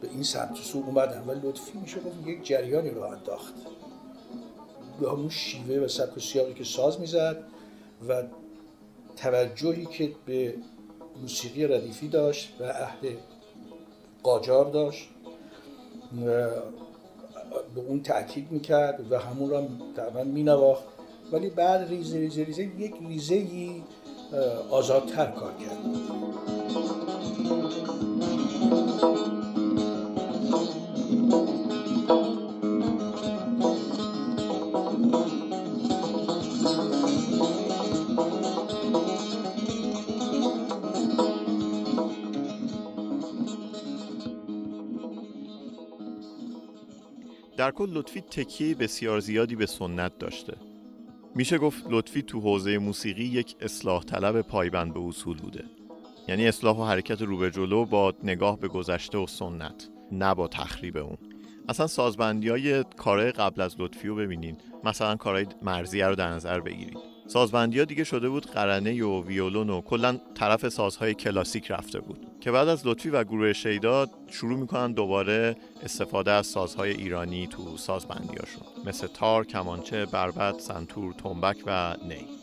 به 0.00 0.08
این 0.10 0.22
سمت 0.22 0.50
و 0.50 0.62
سو 0.62 0.78
اومدن 0.86 1.24
و 1.26 1.46
لطفی 1.48 1.78
میشه 1.78 2.00
گفت 2.00 2.26
یک 2.26 2.46
جریانی 2.46 2.90
رو 2.90 3.02
انداخت. 3.02 3.54
به 5.00 5.10
همون 5.10 5.28
شیوه 5.28 5.84
و 5.84 5.88
سبک 5.88 6.22
سیاقی 6.22 6.54
که 6.54 6.64
ساز 6.64 7.00
می‌زد 7.00 7.36
و 8.08 8.22
توجهی 9.16 9.86
که 9.86 10.12
به 10.26 10.54
موسیقی 11.22 11.66
ردیفی 11.66 12.08
داشت 12.08 12.52
و 12.60 12.64
اهل 12.64 13.14
قاجار 14.22 14.70
داشت 14.70 15.08
به 17.74 17.80
اون 17.88 18.02
تاکید 18.02 18.50
می‌کرد 18.50 19.12
و 19.12 19.18
همون 19.18 19.50
را 19.50 19.68
تقریبا 19.96 20.24
مینواخت. 20.24 20.84
ولی 21.32 21.50
بعد 21.50 21.88
ریزه 21.88 22.18
ریزه 22.18 22.44
ریزه 22.44 22.62
یک 22.62 22.94
ریزه 23.08 23.46
آزادتر 24.70 25.26
کار 25.26 25.52
کرد. 25.52 25.78
در 47.66 47.72
کل 47.72 47.90
لطفی 47.90 48.20
تکیه 48.20 48.74
بسیار 48.74 49.20
زیادی 49.20 49.56
به 49.56 49.66
سنت 49.66 50.18
داشته. 50.18 50.56
میشه 51.34 51.58
گفت 51.58 51.84
لطفی 51.90 52.22
تو 52.22 52.40
حوزه 52.40 52.78
موسیقی 52.78 53.24
یک 53.24 53.56
اصلاح 53.60 54.04
طلب 54.04 54.40
پایبند 54.40 54.94
به 54.94 55.00
اصول 55.00 55.38
بوده. 55.38 55.64
یعنی 56.28 56.48
اصلاح 56.48 56.76
و 56.76 56.84
حرکت 56.84 57.22
رو 57.22 57.36
به 57.36 57.50
جلو 57.50 57.84
با 57.84 58.14
نگاه 58.24 58.60
به 58.60 58.68
گذشته 58.68 59.18
و 59.18 59.26
سنت 59.26 59.88
نه 60.12 60.34
با 60.34 60.48
تخریب 60.48 60.96
اون. 60.96 61.18
اصلا 61.68 61.86
سازبندی 61.86 62.48
های 62.48 62.84
کارهای 62.96 63.32
قبل 63.32 63.60
از 63.60 63.76
لطفی 63.78 64.08
رو 64.08 64.16
ببینین. 64.16 64.56
مثلا 64.84 65.16
کارهای 65.16 65.46
مرزیه 65.62 66.06
رو 66.06 66.14
در 66.14 66.30
نظر 66.30 66.60
بگیرید. 66.60 67.15
سازبندی 67.26 67.78
ها 67.78 67.84
دیگه 67.84 68.04
شده 68.04 68.28
بود 68.28 68.46
قرنه 68.46 69.04
و 69.04 69.24
ویولون 69.24 69.70
و 69.70 69.80
کلا 69.80 70.18
طرف 70.34 70.68
سازهای 70.68 71.14
کلاسیک 71.14 71.70
رفته 71.70 72.00
بود. 72.00 72.26
که 72.40 72.50
بعد 72.50 72.68
از 72.68 72.86
لطفی 72.86 73.10
و 73.10 73.24
گروه 73.24 73.52
شیدا 73.52 74.06
شروع 74.30 74.58
می‌کنن 74.58 74.92
دوباره 74.92 75.56
استفاده 75.82 76.30
از 76.30 76.46
سازهای 76.46 76.90
ایرانی 76.90 77.46
تو 77.46 77.76
سازبندیاشون 77.76 78.62
مثل 78.86 79.06
تار، 79.06 79.46
کمانچه، 79.46 80.06
بربط، 80.06 80.60
سنتور، 80.60 81.12
تنبک 81.12 81.56
و 81.66 81.96
نی. 82.08 82.35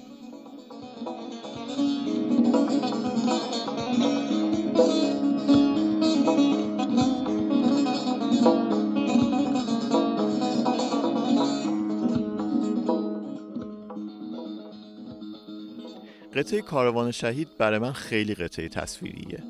قطعه 16.43 16.62
کاروان 16.62 17.12
شهید 17.12 17.58
برای 17.58 17.79
من 17.79 17.91
خیلی 17.91 18.34
قطعه 18.34 18.69
تصویریه. 18.69 19.43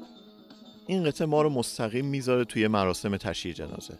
این 0.87 1.03
قطعه 1.03 1.27
ما 1.27 1.41
رو 1.41 1.49
مستقیم 1.49 2.05
می‌ذاره 2.05 2.45
توی 2.45 2.67
مراسم 2.67 3.17
تشییع 3.17 3.53
جنازه. 3.53 3.97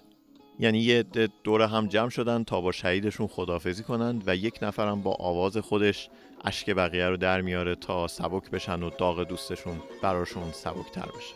یعنی 0.60 0.79
یه 0.79 0.99
عده 0.99 1.29
دور 1.43 1.62
هم 1.62 1.88
جمع 1.88 2.10
شدن 2.10 2.43
تا 2.43 2.62
با 2.62 2.71
شهیدشون 2.71 3.27
خدافزی 3.27 3.84
کنند 3.84 4.23
و 4.27 4.36
یک 4.36 4.60
نفرم 4.62 5.01
با 5.01 5.13
آواز 5.19 5.58
خودش 5.58 6.10
اشک 6.45 6.69
بقیه 6.69 7.10
رو 7.10 7.17
در 7.17 7.41
میاره 7.41 7.75
تا 7.75 8.08
سبک 8.08 8.49
بشن 8.49 8.84
و 8.84 8.89
داغ 8.89 9.23
دوستشون 9.23 9.79
براشون 10.01 10.51
سبکتر 10.51 11.06
بشه. 11.17 11.36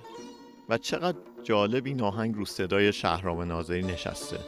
و 0.69 0.77
چقدر 0.77 1.17
جالب 1.43 1.85
این 1.85 2.01
آهنگ 2.01 2.35
رو 2.35 2.45
صدای 2.45 2.93
شهرام 2.93 3.41
ناظری 3.41 3.83
نشسته. 3.83 4.39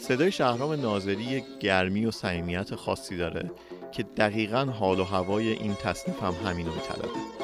صدای 0.00 0.32
شهرام 0.32 0.72
ناظری 0.72 1.22
یک 1.22 1.44
گرمی 1.60 2.06
و 2.06 2.10
صمیمیت 2.10 2.74
خاصی 2.74 3.16
داره 3.16 3.50
که 3.94 4.02
دقیقا 4.02 4.64
حال 4.64 5.00
و 5.00 5.04
هوای 5.04 5.48
این 5.48 5.74
تصنیف 5.74 6.22
هم 6.22 6.34
همینو 6.44 6.70
میطلبه. 6.74 7.43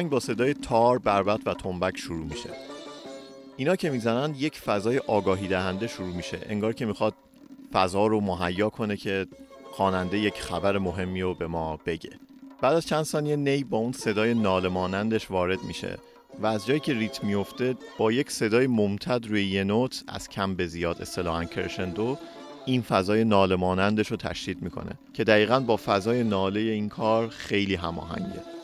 آهنگ 0.00 0.10
با 0.10 0.20
صدای 0.20 0.54
تار، 0.54 0.98
بربط 0.98 1.40
و 1.46 1.54
تنبک 1.54 1.96
شروع 1.96 2.26
میشه. 2.26 2.50
اینا 3.56 3.76
که 3.76 3.90
می‌زنن 3.90 4.34
یک 4.38 4.58
فضای 4.58 4.98
آگاهی 4.98 5.48
دهنده 5.48 5.86
شروع 5.86 6.16
میشه. 6.16 6.38
انگار 6.42 6.72
که 6.72 6.86
می‌خواد 6.86 7.14
فضا 7.72 8.06
رو 8.06 8.20
مهیا 8.20 8.68
کنه 8.68 8.96
که 8.96 9.26
خواننده 9.72 10.18
یک 10.18 10.34
خبر 10.34 10.78
مهمی 10.78 11.22
رو 11.22 11.34
به 11.34 11.46
ما 11.46 11.78
بگه. 11.86 12.10
بعد 12.60 12.74
از 12.74 12.86
چند 12.86 13.04
ثانیه 13.04 13.36
نی 13.36 13.64
با 13.64 13.78
اون 13.78 13.92
صدای 13.92 14.34
ناله 14.34 14.68
مانندش 14.68 15.30
وارد 15.30 15.62
میشه 15.62 15.98
و 16.40 16.46
از 16.46 16.66
جایی 16.66 16.80
که 16.80 16.94
ریتم 16.94 17.26
میفته 17.26 17.76
با 17.98 18.12
یک 18.12 18.30
صدای 18.30 18.66
ممتد 18.66 19.26
روی 19.26 19.44
یه 19.44 19.64
نوت 19.64 20.04
از 20.08 20.28
کم 20.28 20.54
به 20.54 20.66
زیاد 20.66 21.02
اصطلاحاً 21.02 21.44
کرشندو 21.44 22.18
این 22.66 22.82
فضای 22.82 23.24
ناله 23.24 23.56
مانندش 23.56 24.10
رو 24.10 24.16
تشدید 24.16 24.62
می‌کنه 24.62 24.92
که 25.14 25.24
دقیقا 25.24 25.60
با 25.60 25.76
فضای 25.76 26.24
ناله 26.24 26.60
این 26.60 26.88
کار 26.88 27.28
خیلی 27.28 27.74
هماهنگه. 27.74 28.59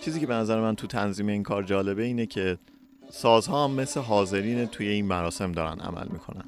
چیزی 0.00 0.20
که 0.20 0.26
به 0.26 0.34
نظر 0.34 0.60
من 0.60 0.76
تو 0.76 0.86
تنظیم 0.86 1.26
این 1.26 1.42
کار 1.42 1.62
جالبه 1.62 2.02
اینه 2.02 2.26
که 2.26 2.58
سازها 3.10 3.64
هم 3.64 3.70
مثل 3.70 4.00
حاضرین 4.00 4.66
توی 4.66 4.88
این 4.88 5.06
مراسم 5.06 5.52
دارن 5.52 5.80
عمل 5.80 6.08
می‌کنن. 6.08 6.44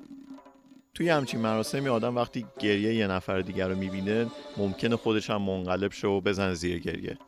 توی 0.95 1.09
همچین 1.09 1.41
مراسمی 1.41 1.89
آدم 1.89 2.17
وقتی 2.17 2.47
گریه 2.59 2.95
یه 2.95 3.07
نفر 3.07 3.41
دیگر 3.41 3.69
رو 3.69 3.77
می‌بینه 3.77 4.27
ممکنه 4.57 4.97
خودش 4.97 5.31
هم 5.31 5.43
منقلب 5.43 5.93
شه 5.93 6.09
و 6.09 6.21
بزن 6.21 6.55
زیر 6.55 6.79
گریه. 6.79 7.19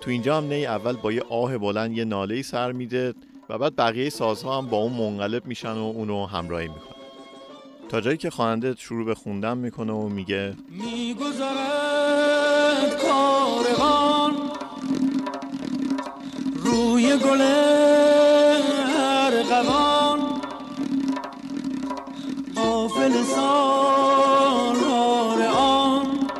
تو 0.00 0.10
اینجا 0.10 0.36
هم 0.36 0.44
نی 0.44 0.66
اول 0.66 0.92
با 0.92 1.12
یه 1.12 1.22
آه 1.30 1.58
بلند 1.58 1.96
یه 1.96 2.04
ناله 2.04 2.42
سر 2.42 2.72
میده 2.72 3.14
و 3.48 3.58
بعد 3.58 3.76
بقیه 3.76 4.10
سازها 4.10 4.58
هم 4.58 4.66
با 4.66 4.76
اون 4.76 4.92
منقلب 4.92 5.46
میشن 5.46 5.72
و 5.72 5.92
اونو 5.94 6.26
همراهی 6.26 6.68
می‌کنن. 6.68 6.96
تا 7.88 8.00
جایی 8.00 8.16
که 8.16 8.30
خواننده 8.30 8.74
شروع 8.78 9.06
به 9.06 9.14
خوندن 9.14 9.58
می‌کنه 9.58 9.92
و 9.92 10.08
میگه 10.08 10.54
میگذرد 10.70 11.96
کاروان 13.02 14.25
روی 16.96 17.16
گل 17.16 17.40
ارغوان 18.96 20.40
قافل 22.54 23.22
سالار 23.22 24.62
آن. 25.42 26.30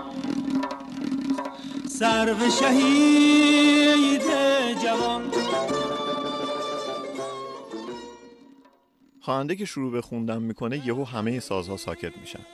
سرو 1.89 2.51
شهید 2.61 4.23
جوان. 4.83 5.23
خواننده 9.21 9.57
که 9.57 9.65
شروع 9.65 9.93
به 9.93 10.03
خوندن 10.03 10.43
می‌کنه 10.43 10.87
یهو 10.87 11.05
همه 11.05 11.41
سازها 11.41 11.77
ساکت 11.77 12.17
میشن 12.17 12.47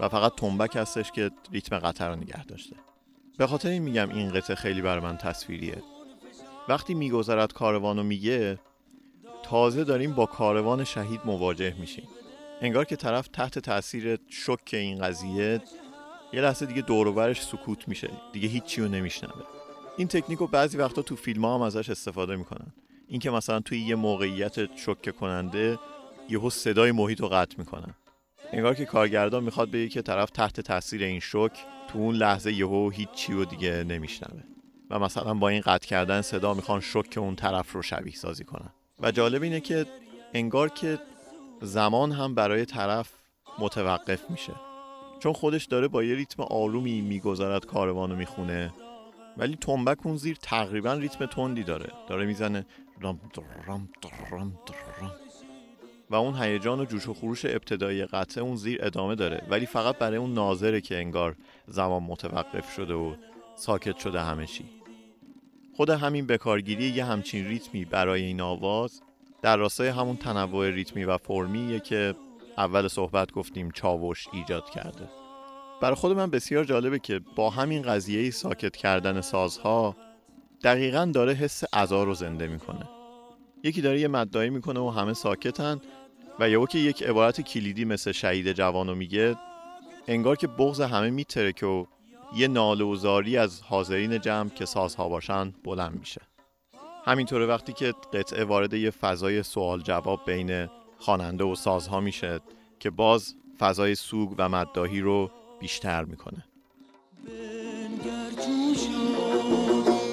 و 0.00 0.08
فقط 0.08 0.34
تنبک 0.34 0.76
هستش 0.76 1.12
که 1.12 1.30
ریتم 1.52 1.78
قطر 1.78 2.08
رو 2.08 2.16
نگه 2.16 2.44
داشته. 2.44 2.76
به 3.38 3.46
خاطر 3.46 3.68
این 3.68 3.82
میگم 3.82 4.08
این 4.10 4.32
قطعه 4.32 4.56
خیلی 4.56 4.82
بر 4.82 5.00
من 5.00 5.16
تصویریه. 5.16 5.82
وقتی 6.68 6.94
میگذرد 6.94 7.52
کاروانو 7.52 8.02
میگه 8.02 8.58
تازه 9.42 9.84
داریم 9.84 10.12
با 10.12 10.26
کاروان 10.26 10.84
شهید 10.84 11.20
مواجه 11.24 11.74
میشیم. 11.78 12.08
انگار 12.60 12.84
که 12.84 12.96
طرف 12.96 13.28
تحت 13.28 13.58
تاثیر 13.58 14.18
شک 14.28 14.70
این 14.72 14.98
قضیه 14.98 15.60
یه 16.32 16.40
لحظه 16.40 16.66
دیگه 16.66 16.82
دور 16.82 17.06
و 17.06 17.12
برش 17.12 17.42
سکوت 17.42 17.88
میشه. 17.88 18.10
دیگه 18.32 18.48
هیچی 18.48 18.80
رو 18.80 18.88
نمیشنوه. 18.88 19.42
این 19.96 20.08
تکنیک 20.08 20.38
رو 20.38 20.46
بعضی 20.46 20.76
وقتا 20.76 21.02
تو 21.02 21.16
فیلم 21.16 21.44
ها 21.44 21.54
هم 21.54 21.62
ازش 21.62 21.90
استفاده 21.90 22.36
می‌کنن. 22.36 22.72
اینکه 23.08 23.30
مثلا 23.30 23.60
توی 23.60 23.80
یه 23.80 23.94
موقعیت 23.94 24.76
شوکه 24.76 25.12
کننده 25.12 25.78
یهو 26.28 26.50
صدای 26.50 26.92
محیط 26.92 27.20
رو 27.20 27.28
قطع 27.28 27.54
می‌کنن. 27.58 27.94
انگار 28.52 28.74
که 28.74 28.84
کارگردان 28.84 29.44
می‌خواد 29.44 29.70
بگه 29.70 29.88
که 29.88 30.02
طرف 30.02 30.30
تحت 30.30 30.60
تاثیر 30.60 31.02
این 31.02 31.20
شوک 31.20 31.52
تو 31.88 31.98
اون 31.98 32.14
لحظه 32.14 32.52
یهو 32.52 32.90
هیچی 32.90 33.44
دیگه 33.44 33.84
نمیشنوه. 33.84 34.42
و 34.90 34.98
مثلا 34.98 35.34
با 35.34 35.48
این 35.48 35.60
قطع 35.60 35.88
کردن 35.88 36.22
صدا 36.22 36.54
می‌خوان 36.54 36.80
شوک 36.80 37.18
اون 37.18 37.36
طرف 37.36 37.72
رو 37.72 37.82
شبیه 37.82 38.14
سازی 38.14 38.44
کنن. 38.44 38.70
و 39.00 39.10
جالب 39.10 39.42
اینه 39.42 39.60
که 39.60 39.86
انگار 40.34 40.68
که 40.68 40.98
زمان 41.62 42.12
هم 42.12 42.34
برای 42.34 42.64
طرف 42.64 43.12
متوقف 43.58 44.30
میشه. 44.30 44.52
چون 45.20 45.32
خودش 45.32 45.64
داره 45.64 45.88
با 45.88 46.02
یه 46.02 46.14
ریتم 46.14 46.42
آرومی 46.42 47.00
می‌گذارد 47.00 47.66
کاروانو 47.66 48.16
می‌خونه 48.16 48.72
ولی 49.36 49.56
تنبک 49.56 50.06
اون 50.06 50.16
زیر 50.16 50.36
تقریبا 50.42 50.92
ریتم 50.92 51.26
تندی 51.26 51.62
داره. 51.62 51.92
داره 52.08 52.26
می‌زنه 52.26 52.66
رام 53.00 53.20
درام 53.34 53.88
درام 54.02 54.58
درام 54.66 55.12
و 56.10 56.14
اون 56.14 56.42
هیجان 56.42 56.80
و 56.80 56.84
جوش 56.84 57.08
و 57.08 57.14
خروش 57.14 57.44
ابتدایی 57.44 58.04
قطعه 58.04 58.44
اون 58.44 58.56
زیر 58.56 58.78
ادامه 58.82 59.14
داره. 59.14 59.42
ولی 59.50 59.66
فقط 59.66 59.98
برای 59.98 60.16
اون 60.16 60.34
ناظره 60.34 60.80
که 60.80 60.96
انگار 60.96 61.36
زمان 61.66 62.02
متوقف 62.02 62.74
شده 62.74 62.94
و 62.94 63.14
ساکت 63.56 63.98
شده 63.98 64.20
همه 64.20 64.46
چی. 64.46 64.77
خود 65.78 65.90
همین 65.90 66.26
بکارگیری 66.26 66.84
یه 66.84 67.04
همچین 67.04 67.46
ریتمی 67.46 67.84
برای 67.84 68.22
این 68.22 68.40
آواز 68.40 69.02
در 69.42 69.56
راستای 69.56 69.88
همون 69.88 70.16
تنوع 70.16 70.70
ریتمی 70.70 71.04
و 71.04 71.18
فرمیه 71.18 71.80
که 71.80 72.14
اول 72.56 72.88
صحبت 72.88 73.32
گفتیم 73.32 73.70
چاوش 73.70 74.26
ایجاد 74.32 74.70
کرده. 74.70 75.08
برای 75.80 75.94
خود 75.94 76.16
من 76.16 76.30
بسیار 76.30 76.64
جالبه 76.64 76.98
که 76.98 77.20
با 77.36 77.50
همین 77.50 77.82
قضیه 77.82 78.30
ساکت 78.30 78.76
کردن 78.76 79.20
سازها 79.20 79.96
دقیقا 80.62 81.10
داره 81.14 81.32
حس 81.32 81.64
عزا 81.72 82.04
رو 82.04 82.14
زنده 82.14 82.46
می‌کنه. 82.46 82.88
یکی 83.62 83.80
داره 83.80 84.00
یه 84.00 84.08
مدایی 84.08 84.50
می‌کنه 84.50 84.80
و 84.80 84.88
همه 84.88 85.14
ساکتن 85.14 85.80
و 86.40 86.50
یهو 86.50 86.66
که 86.66 86.78
یک 86.78 87.02
عبارت 87.02 87.40
کلیدی 87.40 87.84
مثل 87.84 88.12
شهید 88.12 88.52
جوانو 88.52 88.94
میگه 88.94 89.36
انگار 90.08 90.36
که 90.36 90.46
بغض 90.46 90.80
همه 90.80 91.10
میترکه 91.10 91.66
و 91.66 91.84
یه 92.36 92.48
ناله 92.48 92.84
و 92.84 92.96
زاری 92.96 93.36
از 93.36 93.62
حاضرین 93.62 94.20
جمع 94.20 94.48
که 94.48 94.64
سازها 94.64 95.08
باشن 95.08 95.54
بلند 95.64 95.98
میشه. 95.98 96.20
همینطوره 97.04 97.46
وقتی 97.46 97.72
که 97.72 97.94
قطعه 98.12 98.44
وارد 98.44 98.74
یه 98.74 98.90
فضای 98.90 99.42
سوال 99.42 99.80
جواب 99.80 100.20
بین 100.26 100.68
خواننده 100.98 101.44
و 101.44 101.54
سازها 101.54 102.00
میشه 102.00 102.40
که 102.80 102.90
باز 102.90 103.34
فضای 103.58 103.94
سوگ 103.94 104.34
و 104.38 104.48
مداهی 104.48 105.00
رو 105.00 105.30
بیشتر 105.60 106.04
می‌کنه. 106.04 106.44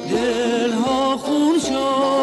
دلها 0.10 1.18
خون 1.18 1.60
شد 1.60 2.15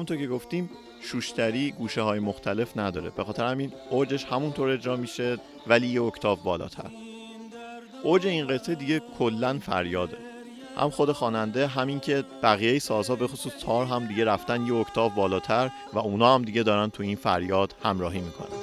همونطور 0.00 0.16
که 0.16 0.26
گفتیم 0.26 0.70
شوشتری 1.00 1.70
گوشه 1.70 2.02
های 2.02 2.20
مختلف 2.20 2.76
نداره. 2.76 3.10
به 3.10 3.24
خاطر 3.24 3.44
همین 3.44 3.72
اوجش 3.90 4.24
همونطور 4.24 4.68
اجرا 4.68 4.96
میشه 4.96 5.38
ولی 5.66 5.86
یه 5.86 6.02
اکتاف 6.02 6.42
بالاتر. 6.42 6.90
اوج 8.02 8.26
این 8.26 8.46
قطعه 8.46 8.74
دیگه 8.74 9.02
کلا 9.18 9.58
فریاده. 9.58 10.16
هم 10.76 10.90
خود 10.90 11.12
خواننده 11.12 11.66
همین 11.66 12.00
که 12.00 12.24
بقیه 12.42 12.78
سازها 12.78 13.16
به 13.16 13.26
خصوص 13.26 13.52
تار 13.64 13.86
هم 13.86 14.06
دیگه 14.06 14.24
رفتن 14.24 14.66
یه 14.66 14.74
اکتاف 14.74 15.14
بالاتر 15.14 15.70
و 15.92 15.98
اونا 15.98 16.34
هم 16.34 16.42
دیگه 16.42 16.62
دارن 16.62 16.90
تو 16.90 17.02
این 17.02 17.16
فریاد 17.16 17.74
همراهی 17.82 18.20
می‌کنن. 18.20 18.59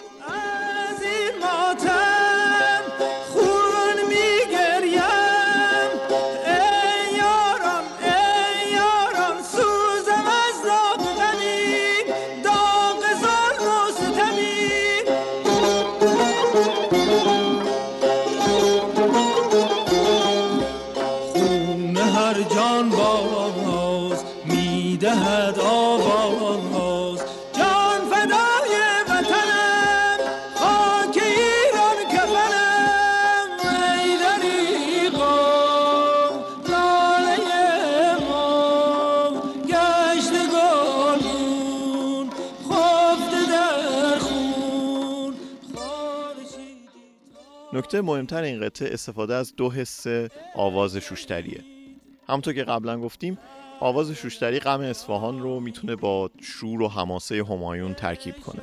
نکته 47.98 48.08
مهمتر 48.08 48.42
این 48.42 48.62
قطعه 48.62 48.94
استفاده 48.94 49.36
از 49.36 49.56
دو 49.56 49.72
حس 49.72 50.06
آواز 50.56 50.98
شوشتریه. 50.98 51.64
همونطور 52.30 52.54
که 52.54 52.64
قبلا 52.64 53.02
گفتیم 53.02 53.38
آواز 53.80 54.12
شوشتری 54.12 54.60
غم 54.60 54.82
اصفهان 54.82 55.40
رو 55.40 55.60
می‌تونه 55.60 55.96
با 55.96 56.30
شور 56.42 56.82
و 56.82 56.88
حماسه 56.88 57.44
همایون 57.44 57.94
ترکیب 57.94 58.36
کنه 58.36 58.62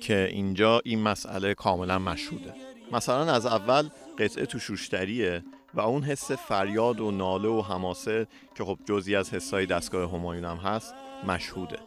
که 0.00 0.28
اینجا 0.32 0.80
این 0.84 1.02
مسئله 1.02 1.54
کاملا 1.54 1.98
مشهوده. 1.98 2.54
مثلا 2.92 3.32
از 3.32 3.46
اول 3.46 3.88
قطعه 4.18 4.46
تو 4.46 4.58
شوشتریه 4.58 5.44
و 5.74 5.80
اون 5.80 6.02
حس 6.02 6.32
فریاد 6.32 7.00
و 7.00 7.10
ناله 7.10 7.48
و 7.48 7.62
حماسه 7.62 8.26
که 8.54 8.64
خب 8.64 8.78
جزی 8.84 9.16
از 9.16 9.34
حسای 9.34 9.66
دستگاه 9.66 10.10
همایون 10.10 10.44
هم 10.44 10.56
هست 10.56 10.94
مشهوده. 11.26 11.78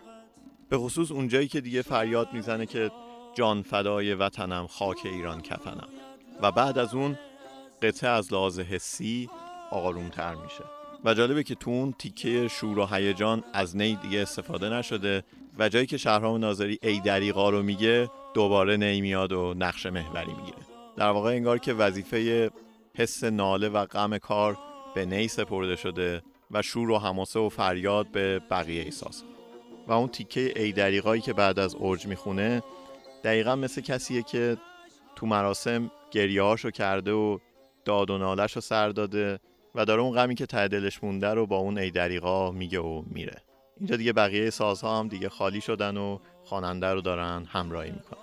به 0.69 0.77
خصوص 0.77 1.11
اونجایی 1.11 1.47
که 1.47 1.61
دیگه 1.61 1.81
فریاد 1.81 2.27
می‌زنه 2.33 2.65
که 2.65 2.91
جان 3.35 3.61
فدای 3.61 4.13
وطنم 4.13 4.67
خاک 4.67 4.97
ایران 5.05 5.41
کفنم. 5.41 5.87
و 6.43 6.51
بعد 6.51 6.77
از 6.77 6.93
اون 6.93 7.17
قطعه 7.81 8.09
از 8.09 8.33
لحاظ 8.33 8.59
حسی 8.59 9.29
آرومتر 9.71 10.35
میشه. 10.35 10.63
و 11.05 11.13
جالبه 11.13 11.43
که 11.43 11.55
تو 11.55 11.71
اون 11.71 11.93
تیکه 11.99 12.47
شور 12.47 12.79
و 12.79 12.85
هیجان 12.85 13.43
از 13.53 13.77
نی 13.77 13.95
دیگه 13.95 14.19
استفاده 14.19 14.69
نشده 14.69 15.23
و 15.59 15.69
جایی 15.69 15.85
که 15.85 15.97
شهرام 15.97 16.39
ناظری 16.39 16.79
ای 16.81 16.99
دریغا 16.99 17.49
رو 17.49 17.63
میگه 17.63 18.09
دوباره 18.33 18.77
نی 18.77 19.01
میاد 19.01 19.31
و 19.31 19.53
نقش 19.57 19.85
محوری 19.85 20.33
می‌گیره. 20.33 20.57
در 20.97 21.09
واقع 21.09 21.29
انگار 21.29 21.57
که 21.57 21.73
وظیفه 21.73 22.51
حس 22.95 23.23
ناله 23.23 23.69
و 23.69 23.85
غم 23.85 24.17
کار 24.17 24.57
به 24.95 25.05
نی 25.05 25.27
سپرده 25.27 25.75
شده 25.75 26.21
و 26.51 26.61
شور 26.61 26.89
و 26.89 26.99
حماسه 26.99 27.39
و 27.39 27.49
فریاد 27.49 28.07
به 28.11 28.39
بقیه 28.39 28.83
احساس. 28.83 29.23
و 29.87 29.93
اون 29.93 30.07
تیکه 30.07 30.53
ای 30.55 30.71
دریغایی 30.71 31.21
که 31.21 31.33
بعد 31.33 31.59
از 31.59 31.75
اوج 31.75 32.07
می‌خونه 32.07 32.63
دقیقا 33.23 33.55
مثل 33.55 33.81
کسیه 33.81 34.23
که 34.23 34.57
تو 35.15 35.25
مراسم 35.25 35.91
گریهاشو 36.13 36.71
کرده 36.71 37.11
و 37.11 37.37
داد 37.85 38.09
و 38.09 38.17
نالش 38.17 38.53
رو 38.53 38.61
سر 38.61 38.89
داده 38.89 39.39
و 39.75 39.85
داره 39.85 40.01
اون 40.01 40.15
غمی 40.15 40.35
که 40.35 40.45
ته 40.45 40.67
دلش 40.67 41.03
مونده 41.03 41.33
رو 41.33 41.45
با 41.47 41.57
اون 41.57 41.77
ای 41.77 41.91
دریغا 41.91 42.51
میگه 42.51 42.79
و 42.79 43.03
میره. 43.05 43.41
اینجا 43.77 43.95
دیگه 43.95 44.13
بقیه 44.13 44.49
سازها 44.49 44.99
هم 44.99 45.07
دیگه 45.07 45.29
خالی 45.29 45.61
شدن 45.61 45.97
و 45.97 46.19
خواننده 46.43 46.87
رو 46.87 47.01
دارن 47.01 47.45
همراهی 47.49 47.91
می‌کنن. 47.91 48.22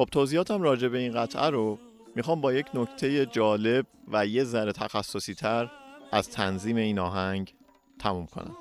خب 0.00 0.08
توضیحاتم 0.12 0.62
راجع 0.62 0.88
به 0.88 0.98
این 0.98 1.12
قطعه 1.12 1.50
رو 1.50 1.78
می‌خوام 2.16 2.40
با 2.40 2.52
یک 2.52 2.66
نکته 2.74 3.26
جالب 3.26 3.86
و 4.08 4.26
یه 4.26 4.44
ذره 4.44 4.72
تخصصی 4.72 5.34
تر 5.34 5.70
از 6.12 6.30
تنظیم 6.30 6.76
این 6.76 6.98
آهنگ 6.98 7.54
تموم 7.98 8.26
کنم. 8.26 8.56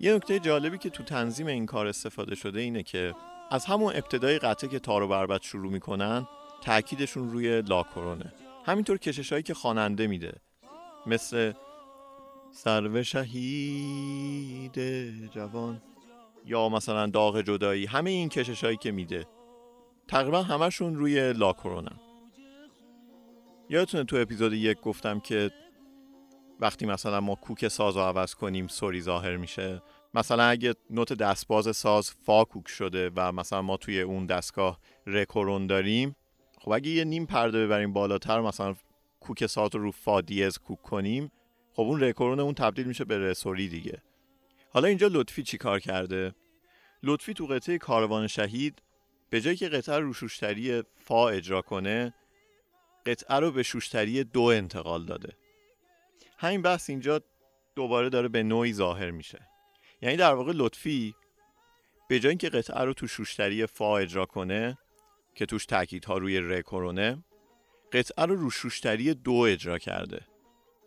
یه 0.00 0.14
نکته 0.14 0.38
جالبی 0.38 0.78
که 0.78 0.90
تو 0.90 1.02
تنظیم 1.02 1.46
این 1.46 1.66
کار 1.66 1.86
استفاده 1.86 2.34
شده 2.34 2.60
اینه 2.60 2.82
که 2.82 3.14
از 3.50 3.64
همون 3.64 3.96
ابتدای 3.96 4.38
قطعه 4.38 4.70
که 4.70 4.78
تار 4.78 5.02
و 5.02 5.08
بربط 5.08 5.42
شروع 5.42 5.72
می‌کنن 5.72 6.28
تاکیدشون 6.62 7.30
روی 7.30 7.62
لاکرونه. 7.62 8.32
همینطور 8.66 8.98
کشش 8.98 9.32
هایی 9.32 9.42
که 9.42 9.54
خواننده 9.54 10.06
میده. 10.06 10.32
مثل 11.06 11.52
سرو 12.52 13.02
شهید 13.02 14.78
جوان 15.30 15.82
یا 16.46 16.68
مثلا 16.68 17.06
داغ 17.06 17.40
جدایی. 17.40 17.86
همه 17.86 18.10
این 18.10 18.28
کشش 18.28 18.64
هایی 18.64 18.76
که 18.76 18.92
میده. 18.92 19.26
تقریبا 20.08 20.42
همشون 20.42 20.94
روی 20.94 21.32
لاکرونن 21.32 22.00
یادتونه 23.68 24.04
تو 24.04 24.16
اپیزود 24.16 24.52
یک 24.52 24.80
گفتم 24.80 25.20
که 25.20 25.50
وقتی 26.60 26.86
مثلا 26.86 27.20
ما 27.20 27.34
کوک 27.34 27.68
ساز 27.68 27.96
رو 27.96 28.02
عوض 28.02 28.34
کنیم 28.34 28.66
سوری 28.66 29.00
ظاهر 29.00 29.36
میشه. 29.36 29.82
مثلا 30.14 30.44
اگه 30.44 30.74
نوت 30.90 31.12
دستباز 31.12 31.76
ساز 31.76 32.10
فا 32.10 32.44
کوک 32.44 32.68
شده 32.68 33.10
و 33.16 33.32
مثلا 33.32 33.62
ما 33.62 33.76
توی 33.76 34.00
اون 34.00 34.26
دستگاه 34.26 34.78
رکورون 35.06 35.66
داریم 35.66 36.16
خب 36.58 36.72
اگه 36.72 36.90
یه 36.90 37.04
نیم 37.04 37.26
پرده 37.26 37.66
ببریم 37.66 37.92
بالاتر 37.92 38.40
مثلا 38.40 38.74
کوک 39.20 39.46
ساز 39.46 39.74
رو 39.74 39.82
رو 39.82 39.90
فا 39.90 40.20
دیز 40.20 40.58
کوک 40.58 40.82
کنیم 40.82 41.32
خب 41.72 41.82
اون 41.82 42.00
رکورون 42.00 42.40
اون 42.40 42.54
تبدیل 42.54 42.86
میشه 42.86 43.04
به 43.04 43.18
رسوری 43.18 43.68
دیگه. 43.68 44.02
حالا 44.70 44.88
اینجا 44.88 45.08
لطفی 45.12 45.42
چی 45.42 45.58
کار 45.58 45.80
کرده؟ 45.80 46.34
لطفی 47.02 47.34
تو 47.34 47.46
قطعه 47.46 47.78
کاروان 47.78 48.26
شهید 48.26 48.82
به 49.34 49.40
جایی 49.40 49.56
که 49.56 49.68
قطعه 49.68 49.98
رو 49.98 50.12
شوشتری 50.12 50.82
فا 51.04 51.28
اجرا 51.28 51.62
کنه 51.62 52.14
قطعه 53.06 53.36
رو 53.36 53.52
به 53.52 53.62
شوشتری 53.62 54.24
دو 54.24 54.42
انتقال 54.42 55.04
داده. 55.06 55.36
همین 56.38 56.62
بحث 56.62 56.90
اینجا 56.90 57.20
دوباره 57.74 58.08
داره 58.08 58.28
به 58.28 58.42
نوعی 58.42 58.72
ظاهر 58.72 59.10
میشه. 59.10 59.48
یعنی 60.02 60.16
در 60.16 60.34
واقع 60.34 60.52
لطفی 60.54 61.14
به 62.08 62.20
جای 62.20 62.30
اینکه 62.30 62.48
قطعه 62.48 62.84
رو 62.84 62.92
تو 62.92 63.06
شوشتری 63.06 63.66
فا 63.66 63.98
اجرا 63.98 64.26
کنه 64.26 64.78
که 65.34 65.46
توش 65.46 65.66
تاکیدها 65.66 66.18
روی 66.18 66.40
ر 66.40 66.62
کرونه 66.62 67.24
قطعه 67.92 68.26
رو 68.26 68.36
رو 68.36 68.50
شوشتری 68.50 69.14
دو 69.14 69.32
اجرا 69.32 69.78
کرده. 69.78 70.20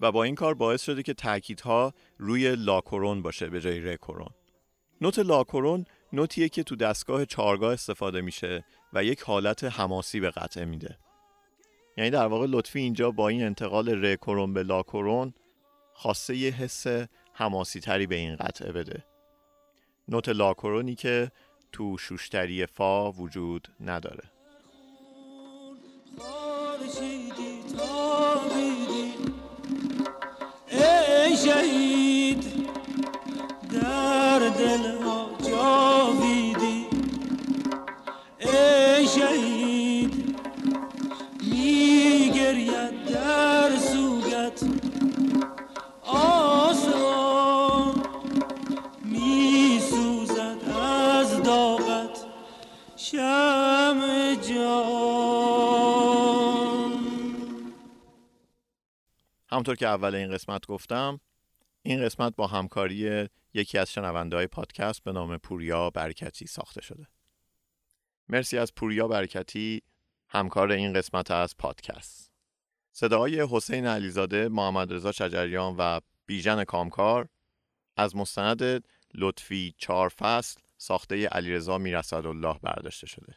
و 0.01 0.11
با 0.11 0.23
این 0.23 0.35
کار 0.35 0.53
باعث 0.53 0.83
شده 0.83 1.03
که 1.03 1.13
تاکیدها 1.13 1.93
روی 2.17 2.55
لاکورون 2.55 3.21
باشه 3.21 3.47
به 3.49 3.61
جای 3.61 3.79
رکورون 3.79 4.29
نوت 5.01 5.19
لاکورون 5.19 5.85
نوتیه 6.13 6.49
که 6.49 6.63
تو 6.63 6.75
دستگاه 6.75 7.25
چارگاه 7.25 7.73
استفاده 7.73 8.21
میشه 8.21 8.65
و 8.93 9.03
یک 9.03 9.21
حالت 9.21 9.63
حماسی 9.63 10.19
به 10.19 10.29
قطعه 10.29 10.65
میده. 10.65 10.97
یعنی 11.97 12.09
در 12.09 12.25
واقع 12.25 12.45
لطفی 12.49 12.79
اینجا 12.79 13.11
با 13.11 13.27
این 13.27 13.43
انتقال 13.43 14.05
رکورون 14.05 14.53
به 14.53 14.63
لاکورون 14.63 15.33
خواسته 15.93 16.35
یه 16.35 16.51
حس 16.51 16.85
حماسی 17.33 17.79
تری 17.79 18.07
به 18.07 18.15
این 18.15 18.35
قطعه 18.35 18.71
بده. 18.71 19.03
نوت 20.07 20.29
لاکورونی 20.29 20.95
که 20.95 21.31
تو 21.71 21.97
شوشتری 21.97 22.65
فا 22.65 23.11
وجود 23.11 23.67
نداره. 23.79 24.23
ای 30.71 31.86
همونطور 59.49 59.75
که 59.75 59.87
اول 59.87 60.15
این 60.15 60.31
قسمت 60.31 60.67
گفتم 60.67 61.19
این 61.83 62.05
قسمت 62.05 62.35
با 62.35 62.47
همکاری 62.47 63.29
یکی 63.53 63.77
از 63.77 63.91
شنونده 63.91 64.35
های 64.35 64.47
پادکست 64.47 65.03
به 65.03 65.11
نام 65.11 65.37
پوریا 65.37 65.89
برکتی 65.89 66.47
ساخته 66.47 66.81
شده 66.81 67.07
مرسی 68.29 68.57
از 68.57 68.75
پوریا 68.75 69.07
برکتی 69.07 69.81
همکار 70.29 70.71
این 70.71 70.93
قسمت 70.93 71.31
از 71.31 71.57
پادکست 71.57 72.31
صداهای 72.91 73.47
حسین 73.51 73.85
علیزاده، 73.85 74.47
محمد 74.47 74.93
رضا 74.93 75.11
شجریان 75.11 75.75
و 75.77 75.99
بیژن 76.25 76.63
کامکار 76.63 77.29
از 77.97 78.15
مستند 78.15 78.87
لطفی 79.13 79.75
چهار 79.77 80.09
فصل 80.09 80.61
ساخته 80.77 81.27
علیرضا 81.27 81.77
میرسدالله 81.77 82.59
برداشته 82.63 83.07
شده. 83.07 83.35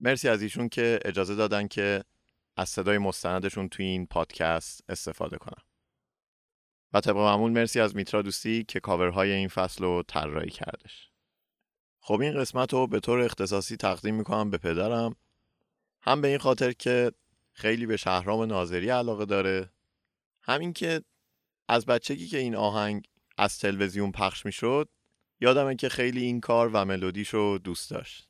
مرسی 0.00 0.28
از 0.28 0.42
ایشون 0.42 0.68
که 0.68 0.98
اجازه 1.04 1.34
دادن 1.34 1.68
که 1.68 2.04
از 2.56 2.68
صدای 2.68 2.98
مستندشون 2.98 3.68
توی 3.68 3.84
این 3.84 4.06
پادکست 4.06 4.84
استفاده 4.88 5.36
کنم. 5.36 5.62
و 6.92 7.00
طبق 7.00 7.16
معمول 7.16 7.52
مرسی 7.52 7.80
از 7.80 7.96
میترا 7.96 8.22
دوستی 8.22 8.64
که 8.64 8.80
کاورهای 8.80 9.32
این 9.32 9.48
فصل 9.48 9.84
رو 9.84 10.02
طراحی 10.08 10.50
کردش. 10.50 11.10
خب 12.00 12.20
این 12.20 12.40
قسمت 12.40 12.72
رو 12.72 12.86
به 12.86 13.00
طور 13.00 13.20
اختصاصی 13.20 13.76
تقدیم 13.76 14.14
می‌کنم 14.14 14.50
به 14.50 14.58
پدرم 14.58 15.16
هم 16.02 16.20
به 16.20 16.28
این 16.28 16.38
خاطر 16.38 16.72
که 16.72 17.12
خیلی 17.52 17.86
به 17.86 17.96
شهرام 17.96 18.42
ناظری 18.42 18.88
علاقه 18.88 19.24
داره 19.24 19.70
همین 20.42 20.72
که 20.72 21.02
از 21.68 21.86
بچگی 21.86 22.26
که 22.26 22.38
این 22.38 22.56
آهنگ 22.56 23.08
از 23.38 23.58
تلویزیون 23.58 24.12
پخش 24.12 24.46
می‌شد 24.46 24.88
یادمه 25.40 25.76
که 25.76 25.88
خیلی 25.88 26.22
این 26.22 26.40
کار 26.40 26.70
و 26.72 26.84
ملودیش 26.84 27.28
رو 27.28 27.58
دوست 27.58 27.90
داشت 27.90 28.29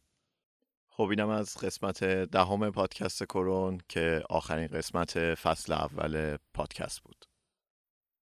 خب 1.00 1.08
اینم 1.08 1.28
از 1.28 1.56
قسمت 1.56 2.04
دهم 2.04 2.70
پادکست 2.70 3.24
کرون 3.24 3.80
که 3.88 4.22
آخرین 4.28 4.66
قسمت 4.66 5.34
فصل 5.34 5.72
اول 5.72 6.36
پادکست 6.54 7.00
بود. 7.00 7.26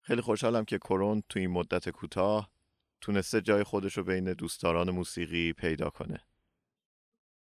خیلی 0.00 0.20
خوشحالم 0.20 0.64
که 0.64 0.78
کرون 0.78 1.22
تو 1.28 1.38
این 1.38 1.50
مدت 1.50 1.88
کوتاه 1.88 2.50
تونسته 3.00 3.40
جای 3.40 3.62
خودش 3.64 3.98
رو 3.98 4.04
بین 4.04 4.32
دوستداران 4.32 4.90
موسیقی 4.90 5.52
پیدا 5.52 5.90
کنه. 5.90 6.20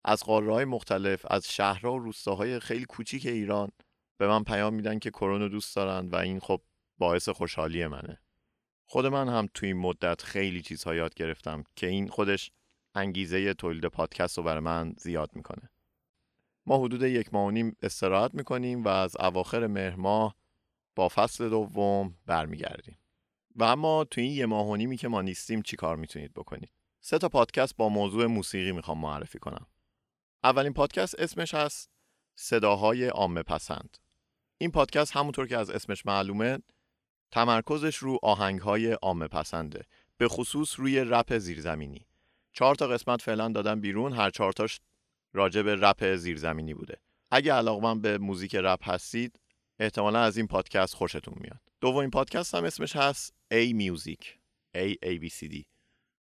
از 0.05 0.23
قاره 0.23 0.65
مختلف 0.65 1.25
از 1.29 1.53
شهرها 1.53 1.93
و 1.93 1.99
روستاهای 1.99 2.59
خیلی 2.59 2.85
کوچیک 2.85 3.25
ایران 3.25 3.71
به 4.17 4.27
من 4.27 4.43
پیام 4.43 4.73
میدن 4.73 4.99
که 4.99 5.09
کرون 5.09 5.41
رو 5.41 5.49
دوست 5.49 5.75
دارن 5.75 6.09
و 6.09 6.15
این 6.15 6.39
خب 6.39 6.61
باعث 6.97 7.29
خوشحالی 7.29 7.87
منه. 7.87 8.19
خود 8.85 9.05
من 9.05 9.29
هم 9.29 9.47
تو 9.53 9.65
این 9.65 9.77
مدت 9.77 10.21
خیلی 10.21 10.61
چیزها 10.61 10.95
یاد 10.95 11.13
گرفتم 11.13 11.63
که 11.75 11.87
این 11.87 12.07
خودش 12.07 12.51
انگیزه 12.97 13.53
تولید 13.53 13.85
پادکست 13.85 14.37
رو 14.37 14.43
برای 14.43 14.59
من 14.59 14.93
زیاد 14.97 15.29
می‌کنه. 15.33 15.69
ما 16.65 16.77
حدود 16.77 17.03
یک 17.03 17.33
ماه 17.33 17.45
و 17.45 17.51
نیم 17.51 17.75
استراحت 17.81 18.33
می‌کنیم 18.33 18.83
و 18.83 18.87
از 18.87 19.17
اواخر 19.19 19.67
مهر 19.67 19.95
ماه 19.95 20.35
با 20.95 21.09
فصل 21.09 21.49
دوم 21.49 22.15
برمیگردیم. 22.25 22.97
و 23.55 23.63
اما 23.63 24.03
تو 24.03 24.21
این 24.21 24.31
یه 24.31 24.45
ماه 24.45 24.67
و 24.67 24.75
نیمی 24.75 24.97
که 24.97 25.07
ما 25.07 25.21
نیستیم 25.21 25.61
چی 25.61 25.75
کار 25.75 25.95
می‌تونید 25.95 26.33
بکنید؟ 26.33 26.71
سه 27.01 27.17
تا 27.17 27.29
پادکست 27.29 27.77
با 27.77 27.89
موضوع 27.89 28.25
موسیقی 28.25 28.71
می‌خوام 28.71 28.99
معرفی 28.99 29.39
کنم. 29.39 29.65
اولین 30.43 30.73
پادکست 30.73 31.19
اسمش 31.19 31.53
هست 31.53 31.89
صداهای 32.35 33.07
عامه 33.07 33.43
پسند 33.43 33.97
این 34.57 34.71
پادکست 34.71 35.15
همونطور 35.15 35.47
که 35.47 35.57
از 35.57 35.69
اسمش 35.69 36.05
معلومه 36.05 36.59
تمرکزش 37.31 37.95
رو 37.95 38.19
آهنگهای 38.23 38.91
عامه 38.91 39.27
پسنده 39.27 39.85
به 40.17 40.27
خصوص 40.27 40.79
روی 40.79 40.99
رپ 40.99 41.37
زیرزمینی. 41.37 42.06
چهار 42.57 42.75
تا 42.75 42.87
قسمت 42.87 43.21
فعلا 43.21 43.49
دادن 43.49 43.81
بیرون 43.81 44.13
هر 44.13 44.29
چهار 44.29 44.53
تاش 44.53 44.79
راجع 45.33 45.61
به 45.61 45.75
رپ 45.75 46.15
زیرزمینی 46.15 46.73
بوده 46.73 46.97
اگه 47.31 47.53
علاقمند 47.53 48.01
به 48.01 48.17
موزیک 48.17 48.55
رپ 48.55 48.89
هستید 48.89 49.39
احتمالا 49.79 50.19
از 50.19 50.37
این 50.37 50.47
پادکست 50.47 50.95
خوشتون 50.95 51.33
میاد 51.37 51.59
دومین 51.81 52.09
پادکست 52.09 52.55
هم 52.55 52.63
اسمش 52.63 52.95
هست 52.95 53.33
A 53.53 53.73
Music 53.73 54.25
A 54.77 54.93
A 55.05 55.19
B 55.21 55.29
C 55.29 55.51
D 55.51 55.63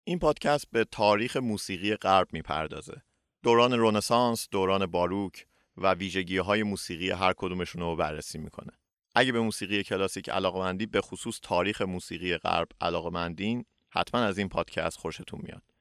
این 0.05 0.19
پادکست 0.19 0.67
به 0.73 0.85
تاریخ 0.85 1.37
موسیقی 1.37 1.97
غرب 1.97 2.29
می‌پردازه 2.33 3.03
دوران 3.43 3.73
رونسانس، 3.73 4.49
دوران 4.51 4.87
باروک 4.87 5.47
و 5.77 5.95
ویژگی 5.95 6.39
های 6.39 6.63
موسیقی 6.63 7.11
هر 7.11 7.33
کدومشون 7.37 7.83
رو 7.83 7.97
بررسی 7.97 8.39
می‌کنه. 8.39 8.73
اگه 9.15 9.33
به 9.33 9.41
موسیقی 9.41 9.83
کلاسیک 9.83 10.29
علاقمندی 10.31 10.87
به 10.87 11.01
خصوص 11.01 11.41
تاریخ 11.43 11.83
موسیقی 11.83 12.37
غرب 12.37 12.69
علاقمندین 12.81 13.65
حتما 13.91 14.21
از 14.21 14.39
این 14.39 14.49
پادکست 14.49 14.99
خوشتون 14.99 15.41
میاد. 15.43 15.74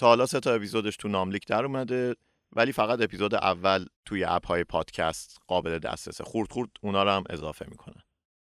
تا 0.00 0.06
حالا 0.06 0.26
سه 0.26 0.40
تا 0.40 0.54
اپیزودش 0.54 0.96
تو 0.96 1.08
ناملیک 1.08 1.46
در 1.46 1.64
اومده 1.64 2.16
ولی 2.52 2.72
فقط 2.72 3.00
اپیزود 3.00 3.34
اول 3.34 3.86
توی 4.04 4.24
اپ 4.24 4.46
های 4.46 4.64
پادکست 4.64 5.38
قابل 5.46 5.78
دسترسه. 5.78 6.24
خورد 6.24 6.52
خورد 6.52 6.70
اونا 6.80 7.02
رو 7.02 7.10
هم 7.10 7.24
اضافه 7.30 7.66
می‌کنن. 7.68 8.02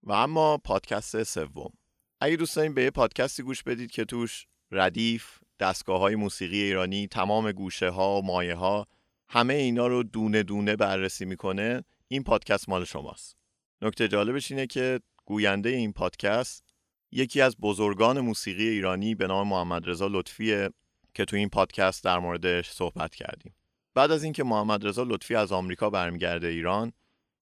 و 0.04 0.12
اما 0.12 0.58
پادکست 0.58 1.24
سوم. 1.24 1.74
اگه 2.22 2.36
دوست 2.36 2.56
دارین 2.56 2.74
به 2.74 2.84
یه 2.84 2.90
پادکستی 2.90 3.44
گوش 3.44 3.64
بدید 3.64 3.92
که 3.92 4.06
توش 4.06 4.48
ردیف، 4.72 5.40
دستگاه 5.60 6.00
های 6.00 6.16
موسیقی 6.16 6.62
ایرانی 6.62 7.08
تمام 7.08 7.52
گوشه 7.52 7.90
ها 7.90 8.18
و 8.18 8.26
مایه 8.26 8.56
ها 8.56 8.88
همه 9.30 9.54
اینا 9.54 9.88
رو 9.88 10.04
دونه 10.04 10.44
دونه 10.44 10.76
بررسی 10.76 11.26
می‌کنه 11.26 11.84
این 12.08 12.24
پادکست 12.24 12.70
مال 12.70 12.86
شماست 12.86 13.38
نکته 13.82 14.08
جالبش 14.08 14.52
اینه 14.52 14.68
که 14.68 15.00
گوینده 15.26 15.70
این 15.70 15.94
پادکست 15.94 16.74
یکی 17.12 17.42
از 17.42 17.58
بزرگان 17.58 18.20
موسیقی 18.20 18.70
ایرانی 18.70 19.16
به 19.16 19.28
نام 19.28 19.48
محمد 19.48 19.90
رضا 19.90 20.08
لطفیه 20.08 20.70
که 21.14 21.26
تو 21.26 21.36
این 21.36 21.50
پادکست 21.50 22.04
در 22.04 22.20
موردش 22.20 22.70
صحبت 22.70 23.16
کردیم. 23.16 23.56
بعد 23.94 24.12
از 24.12 24.24
اینکه 24.24 24.44
محمد 24.44 24.88
رضا 24.88 25.04
لطفی 25.04 25.36
از 25.36 25.52
آمریکا 25.52 25.90
برمیگرده 25.90 26.48
ایران 26.48 26.94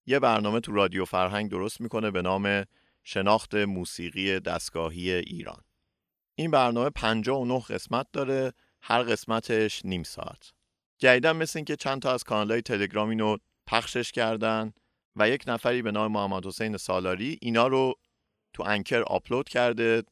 یه 0.06 0.20
برنامه 0.20 0.60
تو 0.60 0.72
رادیو 0.72 1.06
فرهنگ 1.06 1.52
درست 1.52 1.82
می‌کنه 1.82 2.12
به 2.12 2.22
نام 2.22 2.66
شناخت 3.04 3.56
موسیقی 3.56 4.40
دستگاهی 4.40 5.12
ایران. 5.12 5.62
این 6.36 6.52
برنامه 6.52 6.90
59 6.90 7.60
قسمت 7.60 8.08
داره 8.14 8.54
هر 8.82 9.04
قسمتش 9.04 9.86
نیم 9.86 10.04
ساعت. 10.04 10.52
جدیدا 10.98 11.34
مثل 11.34 11.60
اینکه 11.60 11.76
چند 11.76 12.02
تا 12.02 12.14
از 12.14 12.24
کانال 12.24 12.52
های 12.52 12.62
تلگرام 12.62 13.10
اینو 13.10 13.38
پخشش 13.68 14.12
کردن 14.12 14.74
و 15.16 15.30
یک 15.30 15.44
نفری 15.48 15.82
به 15.82 15.92
نام 15.92 16.12
محمد 16.12 16.46
حسین 16.46 16.78
سالاری 16.78 17.38
اینا 17.42 17.68
رو 17.68 17.94
تو 18.54 18.64
انکر 18.64 19.02
آپلود 19.02 19.50
کرده 19.50 20.04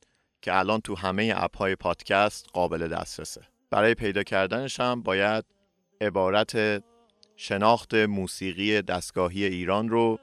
که 0.48 0.58
الان 0.58 0.82
تو 0.82 0.96
همه 0.96 1.34
اپ 1.36 1.58
های 1.58 1.76
پادکست 1.76 2.48
قابل 2.54 2.88
دسترسه. 2.88 3.42
برای 3.70 3.94
پیدا 3.94 4.24
کردنش 4.24 4.80
هم 4.80 5.02
باید 5.02 5.46
عبارت 6.02 6.84
شناخت 7.36 7.94
موسیقی 7.94 8.82
دستگاهی 8.82 9.46
ایران 9.46 9.90
رو 9.90 10.20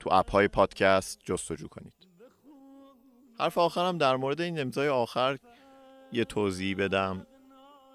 تو 0.00 0.10
اپ 0.12 0.30
های 0.30 0.48
پادکست 0.48 1.18
جستجو 1.24 1.68
کنید. 1.68 1.92
حرف 3.38 3.58
آخرم 3.58 3.98
در 3.98 4.16
مورد 4.16 4.40
این 4.40 4.60
امضای 4.60 4.88
آخر 4.88 5.38
یه 6.12 6.24
توضیح 6.24 6.76
بدم. 6.76 7.26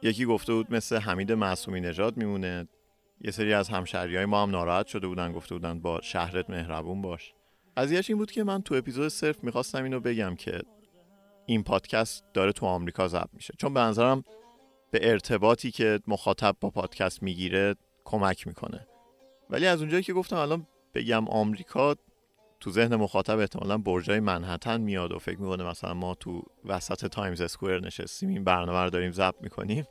یکی 0.02 0.26
گفته 0.26 0.54
بود 0.54 0.74
مثل 0.74 0.98
حمید 0.98 1.32
معصومی 1.32 1.82
نژاد 1.82 2.18
میمونه. 2.18 2.68
یه 3.22 3.32
سری 3.32 3.54
از 3.54 3.70
همشهری 3.70 4.16
های 4.16 4.26
ما 4.26 4.44
هم 4.44 4.50
ناراحت 4.50 4.88
شده 4.88 5.08
بودن 5.08 5.32
گفته 5.32 5.56
بودن 5.56 5.80
با 5.80 6.02
شهرت 6.02 6.50
مهربون 6.50 7.02
باش. 7.02 7.34
قضیهش 7.78 8.10
این 8.10 8.20
بود 8.20 8.32
که 8.32 8.44
من 8.44 8.62
تو 8.62 8.76
اپیزود 8.76 9.08
صفر 9.08 9.44
می‌خواستم 9.44 9.84
اینو 9.84 10.00
بگم 10.00 10.36
که 10.36 10.62
این 11.46 11.64
پادکست 11.64 12.24
داره 12.34 12.52
تو 12.52 12.66
آمریکا 12.66 13.08
ضبط 13.08 13.30
میشه. 13.34 13.54
چون 13.58 13.74
به 13.74 13.80
نظرم 13.80 14.24
به 14.92 15.12
ارتباطی 15.12 15.72
که 15.72 16.00
مخاطب 16.08 16.56
با 16.62 16.70
پادکست 16.70 17.24
می‌گیره 17.24 17.76
کمک 18.06 18.48
می‌کنه. 18.48 18.88
ولی 19.50 19.68
از 19.68 19.80
اونجایی 19.80 20.04
که 20.04 20.14
گفتم 20.14 20.36
الان 20.36 20.68
بگم 20.94 21.28
آمریکا 21.28 21.96
تو 22.60 22.72
ذهن 22.72 22.96
مخاطب 22.96 23.40
احتمالا 23.40 23.78
برجای 23.78 24.20
منهتن 24.20 24.82
میاد 24.82 25.12
و 25.12 25.20
فکر 25.20 25.40
می‌کنه 25.40 25.64
مثلا 25.64 25.94
ما 25.94 26.16
تو 26.16 26.44
وسط 26.66 27.06
تایمز 27.06 27.42
اسکوئر 27.42 27.80
نشستیم 27.80 28.30
این 28.30 28.44
برنامه 28.44 28.80
رو 28.84 28.90
داریم 28.90 29.12
ضبط 29.12 29.42
می‌کنیم. 29.42 29.88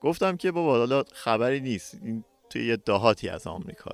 گفتم 0.00 0.36
که 0.36 0.52
بابا 0.52 0.78
حالا 0.78 1.04
خبری 1.12 1.60
نیست. 1.60 1.98
این 2.02 2.24
توی 2.50 2.66
یه 2.66 2.76
دهاتی 2.76 3.28
از 3.28 3.46
آمریکا. 3.46 3.90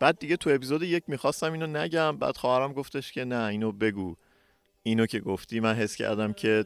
بعد 0.00 0.18
دیگه 0.18 0.36
تو 0.36 0.50
اپیزود 0.50 0.82
یک 0.82 1.04
می‌خواستم 1.06 1.52
اینو 1.52 1.66
نگم 1.66 2.16
بعد 2.16 2.36
خواهرم 2.36 2.72
گفتش 2.72 3.12
که 3.12 3.24
نه 3.24 3.44
اینو 3.44 3.72
بگو. 3.72 4.16
اینو 4.86 5.06
که 5.06 5.20
گفتی 5.20 5.60
من 5.60 5.74
حس 5.74 5.96
کردم 5.96 6.32
که 6.32 6.64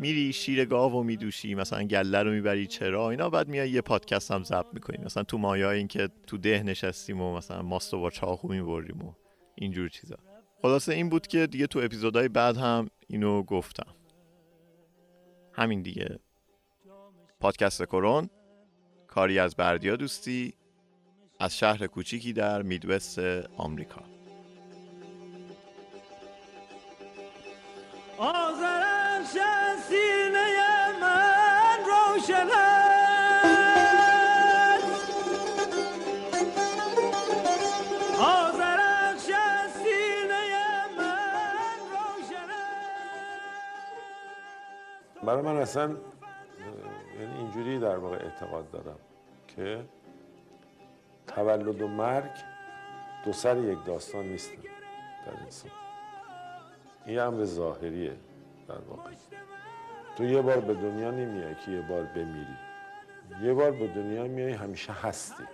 میری 0.00 0.32
شیر 0.32 0.64
گاو 0.64 0.92
و 0.92 1.02
میدوشی 1.02 1.54
مثلا 1.54 1.82
گله 1.82 2.22
رو 2.22 2.30
می‌بری 2.30 2.66
چرا؟ 2.66 3.10
اینا 3.10 3.30
بعد 3.30 3.48
میای 3.48 3.70
یه 3.70 3.80
پادکست 3.80 4.30
هم 4.30 4.44
ضبط 4.44 4.66
می‌کنیم 4.72 5.00
مثلا 5.04 5.22
تو 5.22 5.38
مایا 5.38 5.70
این 5.70 5.88
که 5.88 6.08
تو 6.26 6.38
ده 6.38 6.62
نشستیم 6.62 7.20
و 7.20 7.36
مثلا 7.36 7.62
ماست 7.62 7.94
و 7.94 8.00
با 8.00 8.10
چاقو 8.10 8.48
می‌بریم 8.48 9.02
و 9.02 9.12
اینجور 9.54 9.88
چیزا. 9.88 10.16
خلاصه 10.62 10.94
این 10.94 11.08
بود 11.08 11.26
که 11.26 11.46
دیگه 11.46 11.66
تو 11.66 11.78
اپیزودهای 11.78 12.28
بعد 12.28 12.56
هم 12.56 12.88
اینو 13.08 13.42
گفتم. 13.42 13.94
همین 15.52 15.82
دیگه. 15.82 16.18
پادکست 17.40 17.82
کرون 17.82 18.30
کاری 19.06 19.38
از 19.38 19.56
بردیا 19.56 19.96
دوستی 19.96 20.54
از 21.40 21.58
شهر 21.58 21.86
کوچیکی 21.86 22.32
در 22.32 22.62
میدوست 22.62 23.18
آمریکا. 23.56 24.15
برای 45.26 45.42
من 45.42 45.56
اصلا 45.56 45.96
یعنی 47.20 47.38
اینجوری 47.38 47.78
در 47.78 47.96
واقع 47.96 48.16
اعتقاد 48.16 48.70
دارم 48.70 48.98
که 49.48 49.84
تولد 51.26 51.82
و 51.82 51.88
مرگ 51.88 52.30
دو 53.24 53.32
سر 53.32 53.56
یک 53.56 53.78
داستان 53.86 54.24
نیستن 54.24 54.62
در 55.26 55.42
انسان. 55.42 55.70
این 57.06 57.18
امر 57.18 57.44
ظاهریه 57.44 58.16
در 58.68 58.78
واقع. 58.78 59.10
تو 60.16 60.24
یه 60.24 60.42
بار 60.42 60.60
به 60.60 60.74
دنیا 60.74 61.10
نمیای 61.10 61.54
که 61.54 61.70
یه 61.70 61.80
بار 61.80 62.02
بمیری. 62.02 62.56
یه 63.42 63.54
بار 63.54 63.70
به 63.70 63.86
دنیا 63.86 64.24
میای 64.24 64.52
همیشه 64.52 64.92
هستی. 64.92 65.44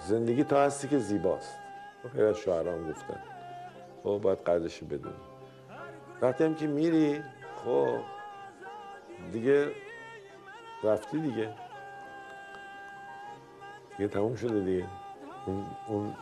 زندگی 0.00 0.44
تا 0.44 0.60
هستی 0.60 0.88
که 0.88 0.98
زیباست. 0.98 1.58
خیلی 2.12 2.24
از 2.24 2.36
شاعران 2.36 2.90
گفتن. 2.90 3.22
خب 4.02 4.20
باید 4.22 4.38
قدرش 4.38 4.82
بدونی. 4.84 5.14
وقتی 6.22 6.44
هم 6.44 6.54
که 6.54 6.66
میری 6.66 7.22
خب 7.64 7.98
دیگه 9.32 9.70
رفتی 10.84 11.20
دیگه. 11.20 11.54
دیگه 13.96 14.08
تموم 14.08 14.34
شده 14.34 14.60
دیگه. 14.60 14.86
اون, 15.46 15.66
اون, 15.88 16.16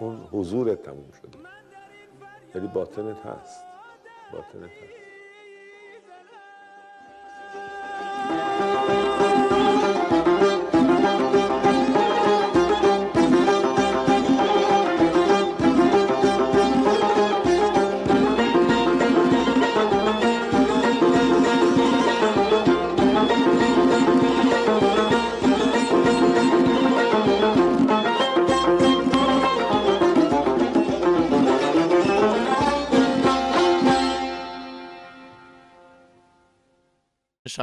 اون 0.00 0.28
حضورت 0.32 0.82
تموم 0.82 1.10
شده. 1.22 1.38
ولی 2.54 2.66
باطنت 2.66 3.26
هست. 3.26 3.64
باطنت 4.32 4.70
هست. 4.70 5.07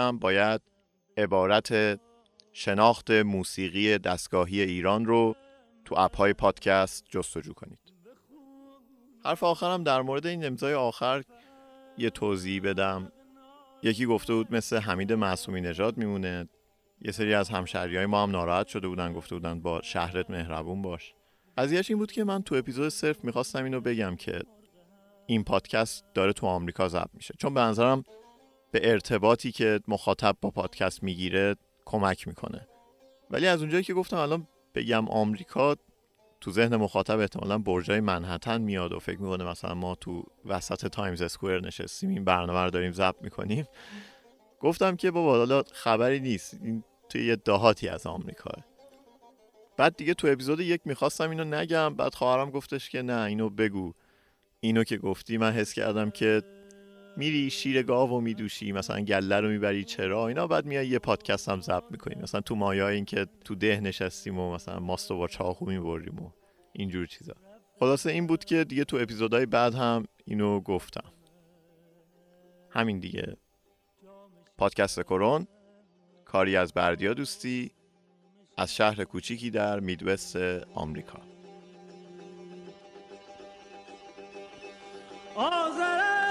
هم 0.08 0.20
باید 0.20 0.62
عبارت 1.18 1.99
شناخت 2.53 3.12
موسیقی 3.12 3.97
دستگاهی 3.97 4.62
ایران 4.62 5.06
رو 5.06 5.36
تو 5.86 5.95
اپ 5.97 6.18
های 6.18 6.34
پادکست 6.34 7.06
جستجو 7.10 7.53
کنید. 7.53 7.80
حرف 9.26 9.43
آخرم 9.43 9.84
در 9.84 10.01
مورد 10.01 10.28
این 10.28 10.45
امضای 10.45 10.74
آخر 10.74 11.24
یه 11.97 12.10
توضیح 12.10 12.62
بدم. 12.62 13.12
یکی 13.84 14.06
گفته 14.06 14.34
بود 14.34 14.53
مثل 14.53 14.78
حمید 14.78 15.14
معصومی 15.14 15.62
نژاد 15.62 15.97
میمونه. 15.97 16.49
یه 17.01 17.12
سری 17.12 17.34
از 17.34 17.49
همشهری 17.49 17.97
های 17.97 18.06
ما 18.06 18.24
هم 18.24 18.32
ناراحت 18.32 18.68
شده 18.68 18.88
بودن 18.88 19.14
گفته 19.14 19.36
بودن 19.36 19.62
با 19.62 19.82
شهرت 19.82 20.30
مهربون 20.30 20.82
باش. 20.82 21.14
قضیهش 21.58 21.89
این 21.89 21.99
بود 21.99 22.12
که 22.12 22.24
من 22.24 22.43
تو 22.43 22.56
اپیزود 22.56 22.89
صرف 22.89 23.24
می‌خواستم 23.24 23.64
اینو 23.64 23.82
بگم 23.82 24.16
که 24.16 24.41
این 25.26 25.43
پادکست 25.43 26.06
داره 26.14 26.34
تو 26.34 26.47
آمریکا 26.47 26.88
ضبط 26.88 27.10
میشه. 27.14 27.34
چون 27.38 27.53
به 27.53 27.62
نظرم 27.62 28.03
به 28.76 28.91
ارتباطی 28.91 29.51
که 29.51 29.80
مخاطب 29.88 30.38
با 30.41 30.49
پادکست 30.49 31.03
می‌گیره 31.03 31.55
کمک 31.86 32.28
می‌کنه. 32.28 32.67
ولی 33.32 33.47
از 33.47 33.59
اونجایی 33.59 33.84
که 33.84 33.93
گفتم 33.93 34.17
الان 34.17 34.47
بگم 34.76 35.09
آمریکا 35.09 35.76
تو 36.41 36.51
ذهن 36.51 36.76
مخاطب 36.76 37.19
احتمالا 37.19 37.57
برجای 37.57 37.99
منهتن 37.99 38.61
میاد 38.61 38.93
و 38.93 38.99
فکر 38.99 39.21
می‌کنه 39.21 39.43
مثلا 39.43 39.73
ما 39.73 39.95
تو 39.95 40.23
وسط 40.45 40.88
تایمز 40.88 41.21
اسکوئر 41.21 41.59
نشستیم 41.59 42.09
این 42.09 42.23
برنامه 42.23 42.59
رو 42.59 42.69
داریم 42.69 42.91
ضبط 42.91 43.15
می‌کنیم. 43.21 43.65
گفتم 44.59 44.95
که 44.95 45.11
بابا 45.11 45.38
حالا 45.38 45.63
خبری 45.71 46.19
نیست. 46.19 46.59
این 46.63 46.84
توی 47.09 47.26
یه 47.26 47.36
دهاتی 47.36 47.89
از 47.89 48.07
آمریکا. 48.07 48.51
بعد 49.78 49.95
دیگه 49.95 50.13
تو 50.13 50.28
اپیزود 50.28 50.59
یک 50.59 50.82
می‌خواستم 50.86 51.30
اینو 51.30 51.43
نگم 51.43 51.95
بعد 51.95 52.15
خواهرم 52.15 52.49
گفتش 52.49 52.89
که 52.89 53.01
نه 53.01 53.21
اینو 53.21 53.49
بگو. 53.49 53.93
اینو 54.59 54.84
که 54.84 54.97
گفتی 54.97 55.38
من 55.38 55.51
حس 55.51 55.73
کردم 55.73 56.09
که 56.09 56.41
میری 57.18 57.49
شیر 57.49 57.84
گاو 57.84 58.09
و 58.09 58.20
میدوشی 58.22 58.72
مثلا 58.72 58.99
گله 58.99 59.39
رو 59.39 59.49
می‌بری 59.49 59.84
چرا؟ 59.84 60.28
اینا 60.28 60.47
بعد 60.47 60.66
میای 60.66 60.88
یه 60.88 60.99
پادکست 60.99 61.49
هم 61.49 61.61
ضبط 61.61 61.84
می‌کنیم 61.91 62.20
مثلا 62.22 62.41
تو 62.41 62.55
مایا 62.55 62.89
این 62.89 63.05
که 63.05 63.28
تو 63.45 63.55
ده 63.55 63.80
نشستیم 63.80 64.39
و 64.39 64.53
مثلا 64.53 64.80
ماست 64.80 65.11
و 65.11 65.18
با 65.18 65.28
چاقو 65.28 65.66
می‌بریم 65.66 66.20
و 66.20 66.30
اینجور 66.74 67.05
چیزا. 67.05 67.34
خلاصه 67.80 68.11
این 68.11 68.28
بود 68.28 68.45
که 68.45 68.63
دیگه 68.63 68.84
تو 68.84 68.97
اپیزودهای 68.97 69.45
بعد 69.45 69.74
هم 69.76 70.05
اینو 70.26 70.59
گفتم. 70.59 71.11
همین 72.70 72.99
دیگه. 72.99 73.38
پادکست 74.57 74.99
کرون 74.99 75.47
کاری 76.26 76.55
از 76.55 76.74
بردیا 76.74 77.13
دوستی 77.13 77.72
از 78.57 78.76
شهر 78.76 79.03
کوچیکی 79.03 79.49
در 79.49 79.80
میدوست 79.80 80.36
آمریکا. 80.74 81.20
آزرش 85.36 86.24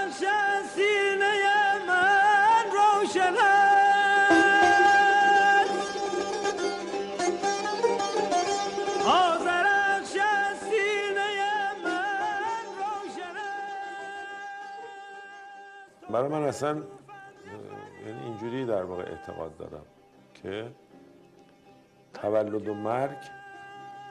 برای 16.15 16.29
من 16.29 16.43
اصلا 16.43 16.83
یعنی 18.07 18.21
اینجوری 18.25 18.67
در 18.67 18.83
واقع 18.83 19.03
اعتقاد 19.03 19.57
دارم 19.57 19.85
که 20.35 20.71
تولد 22.15 22.69
و 22.69 22.75
مرگ 22.75 23.17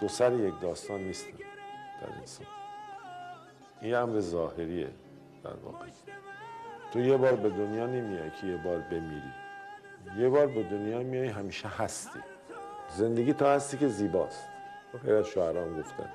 دو 0.01 0.07
سر 0.07 0.33
یک 0.33 0.53
داستان 0.61 0.99
نیستن 0.99 1.37
در 2.01 2.13
انسان. 2.19 2.47
این 3.81 3.95
امر 3.95 4.19
ظاهریه. 4.19 4.89
در 5.43 5.53
واقع 5.53 5.85
تو 6.91 6.99
یه 6.99 7.17
بار 7.17 7.35
به 7.35 7.49
دنیا 7.49 7.85
نمیای 7.85 8.31
که 8.31 8.47
یه 8.47 8.57
بار 8.57 8.79
بمیری. 8.79 9.33
یه 10.17 10.29
بار 10.29 10.47
به 10.47 10.63
دنیا 10.63 10.99
میای 10.99 11.27
همیشه 11.27 11.67
هستی. 11.67 12.19
زندگی 12.89 13.33
تا 13.33 13.51
هستی 13.51 13.77
که 13.77 13.87
زیباست. 13.87 14.49
خیلی 15.01 15.13
از 15.13 15.25
گفتن. 15.25 16.09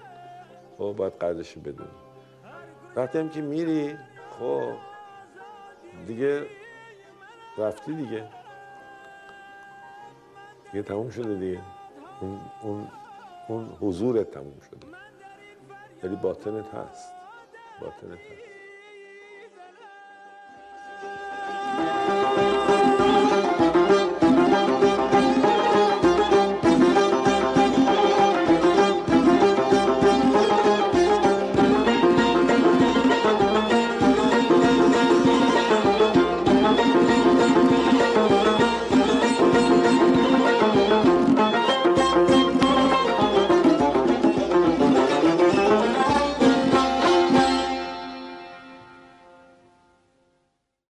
خب 0.79 0.95
باید 0.97 1.13
قدرش 1.13 1.59
بدونی. 1.59 1.91
وقتی 2.97 3.19
هم 3.19 3.29
که 3.29 3.41
میری 3.41 3.99
خب 4.39 4.73
دیگه 6.07 6.47
رفتی 7.59 7.95
دیگه. 7.95 8.29
دیگه 10.73 10.83
تموم 10.83 11.11
شده 11.11 11.35
دیگه. 11.35 11.61
اون, 12.21 12.41
اون, 12.63 12.89
اون 13.49 13.77
حضورت 13.81 14.31
تموم 14.31 14.61
شده. 14.71 14.87
ولی 16.03 16.17
باطنت 16.17 16.75
هست. 16.75 17.13
باطنت 17.81 18.19
هست. 18.19 18.58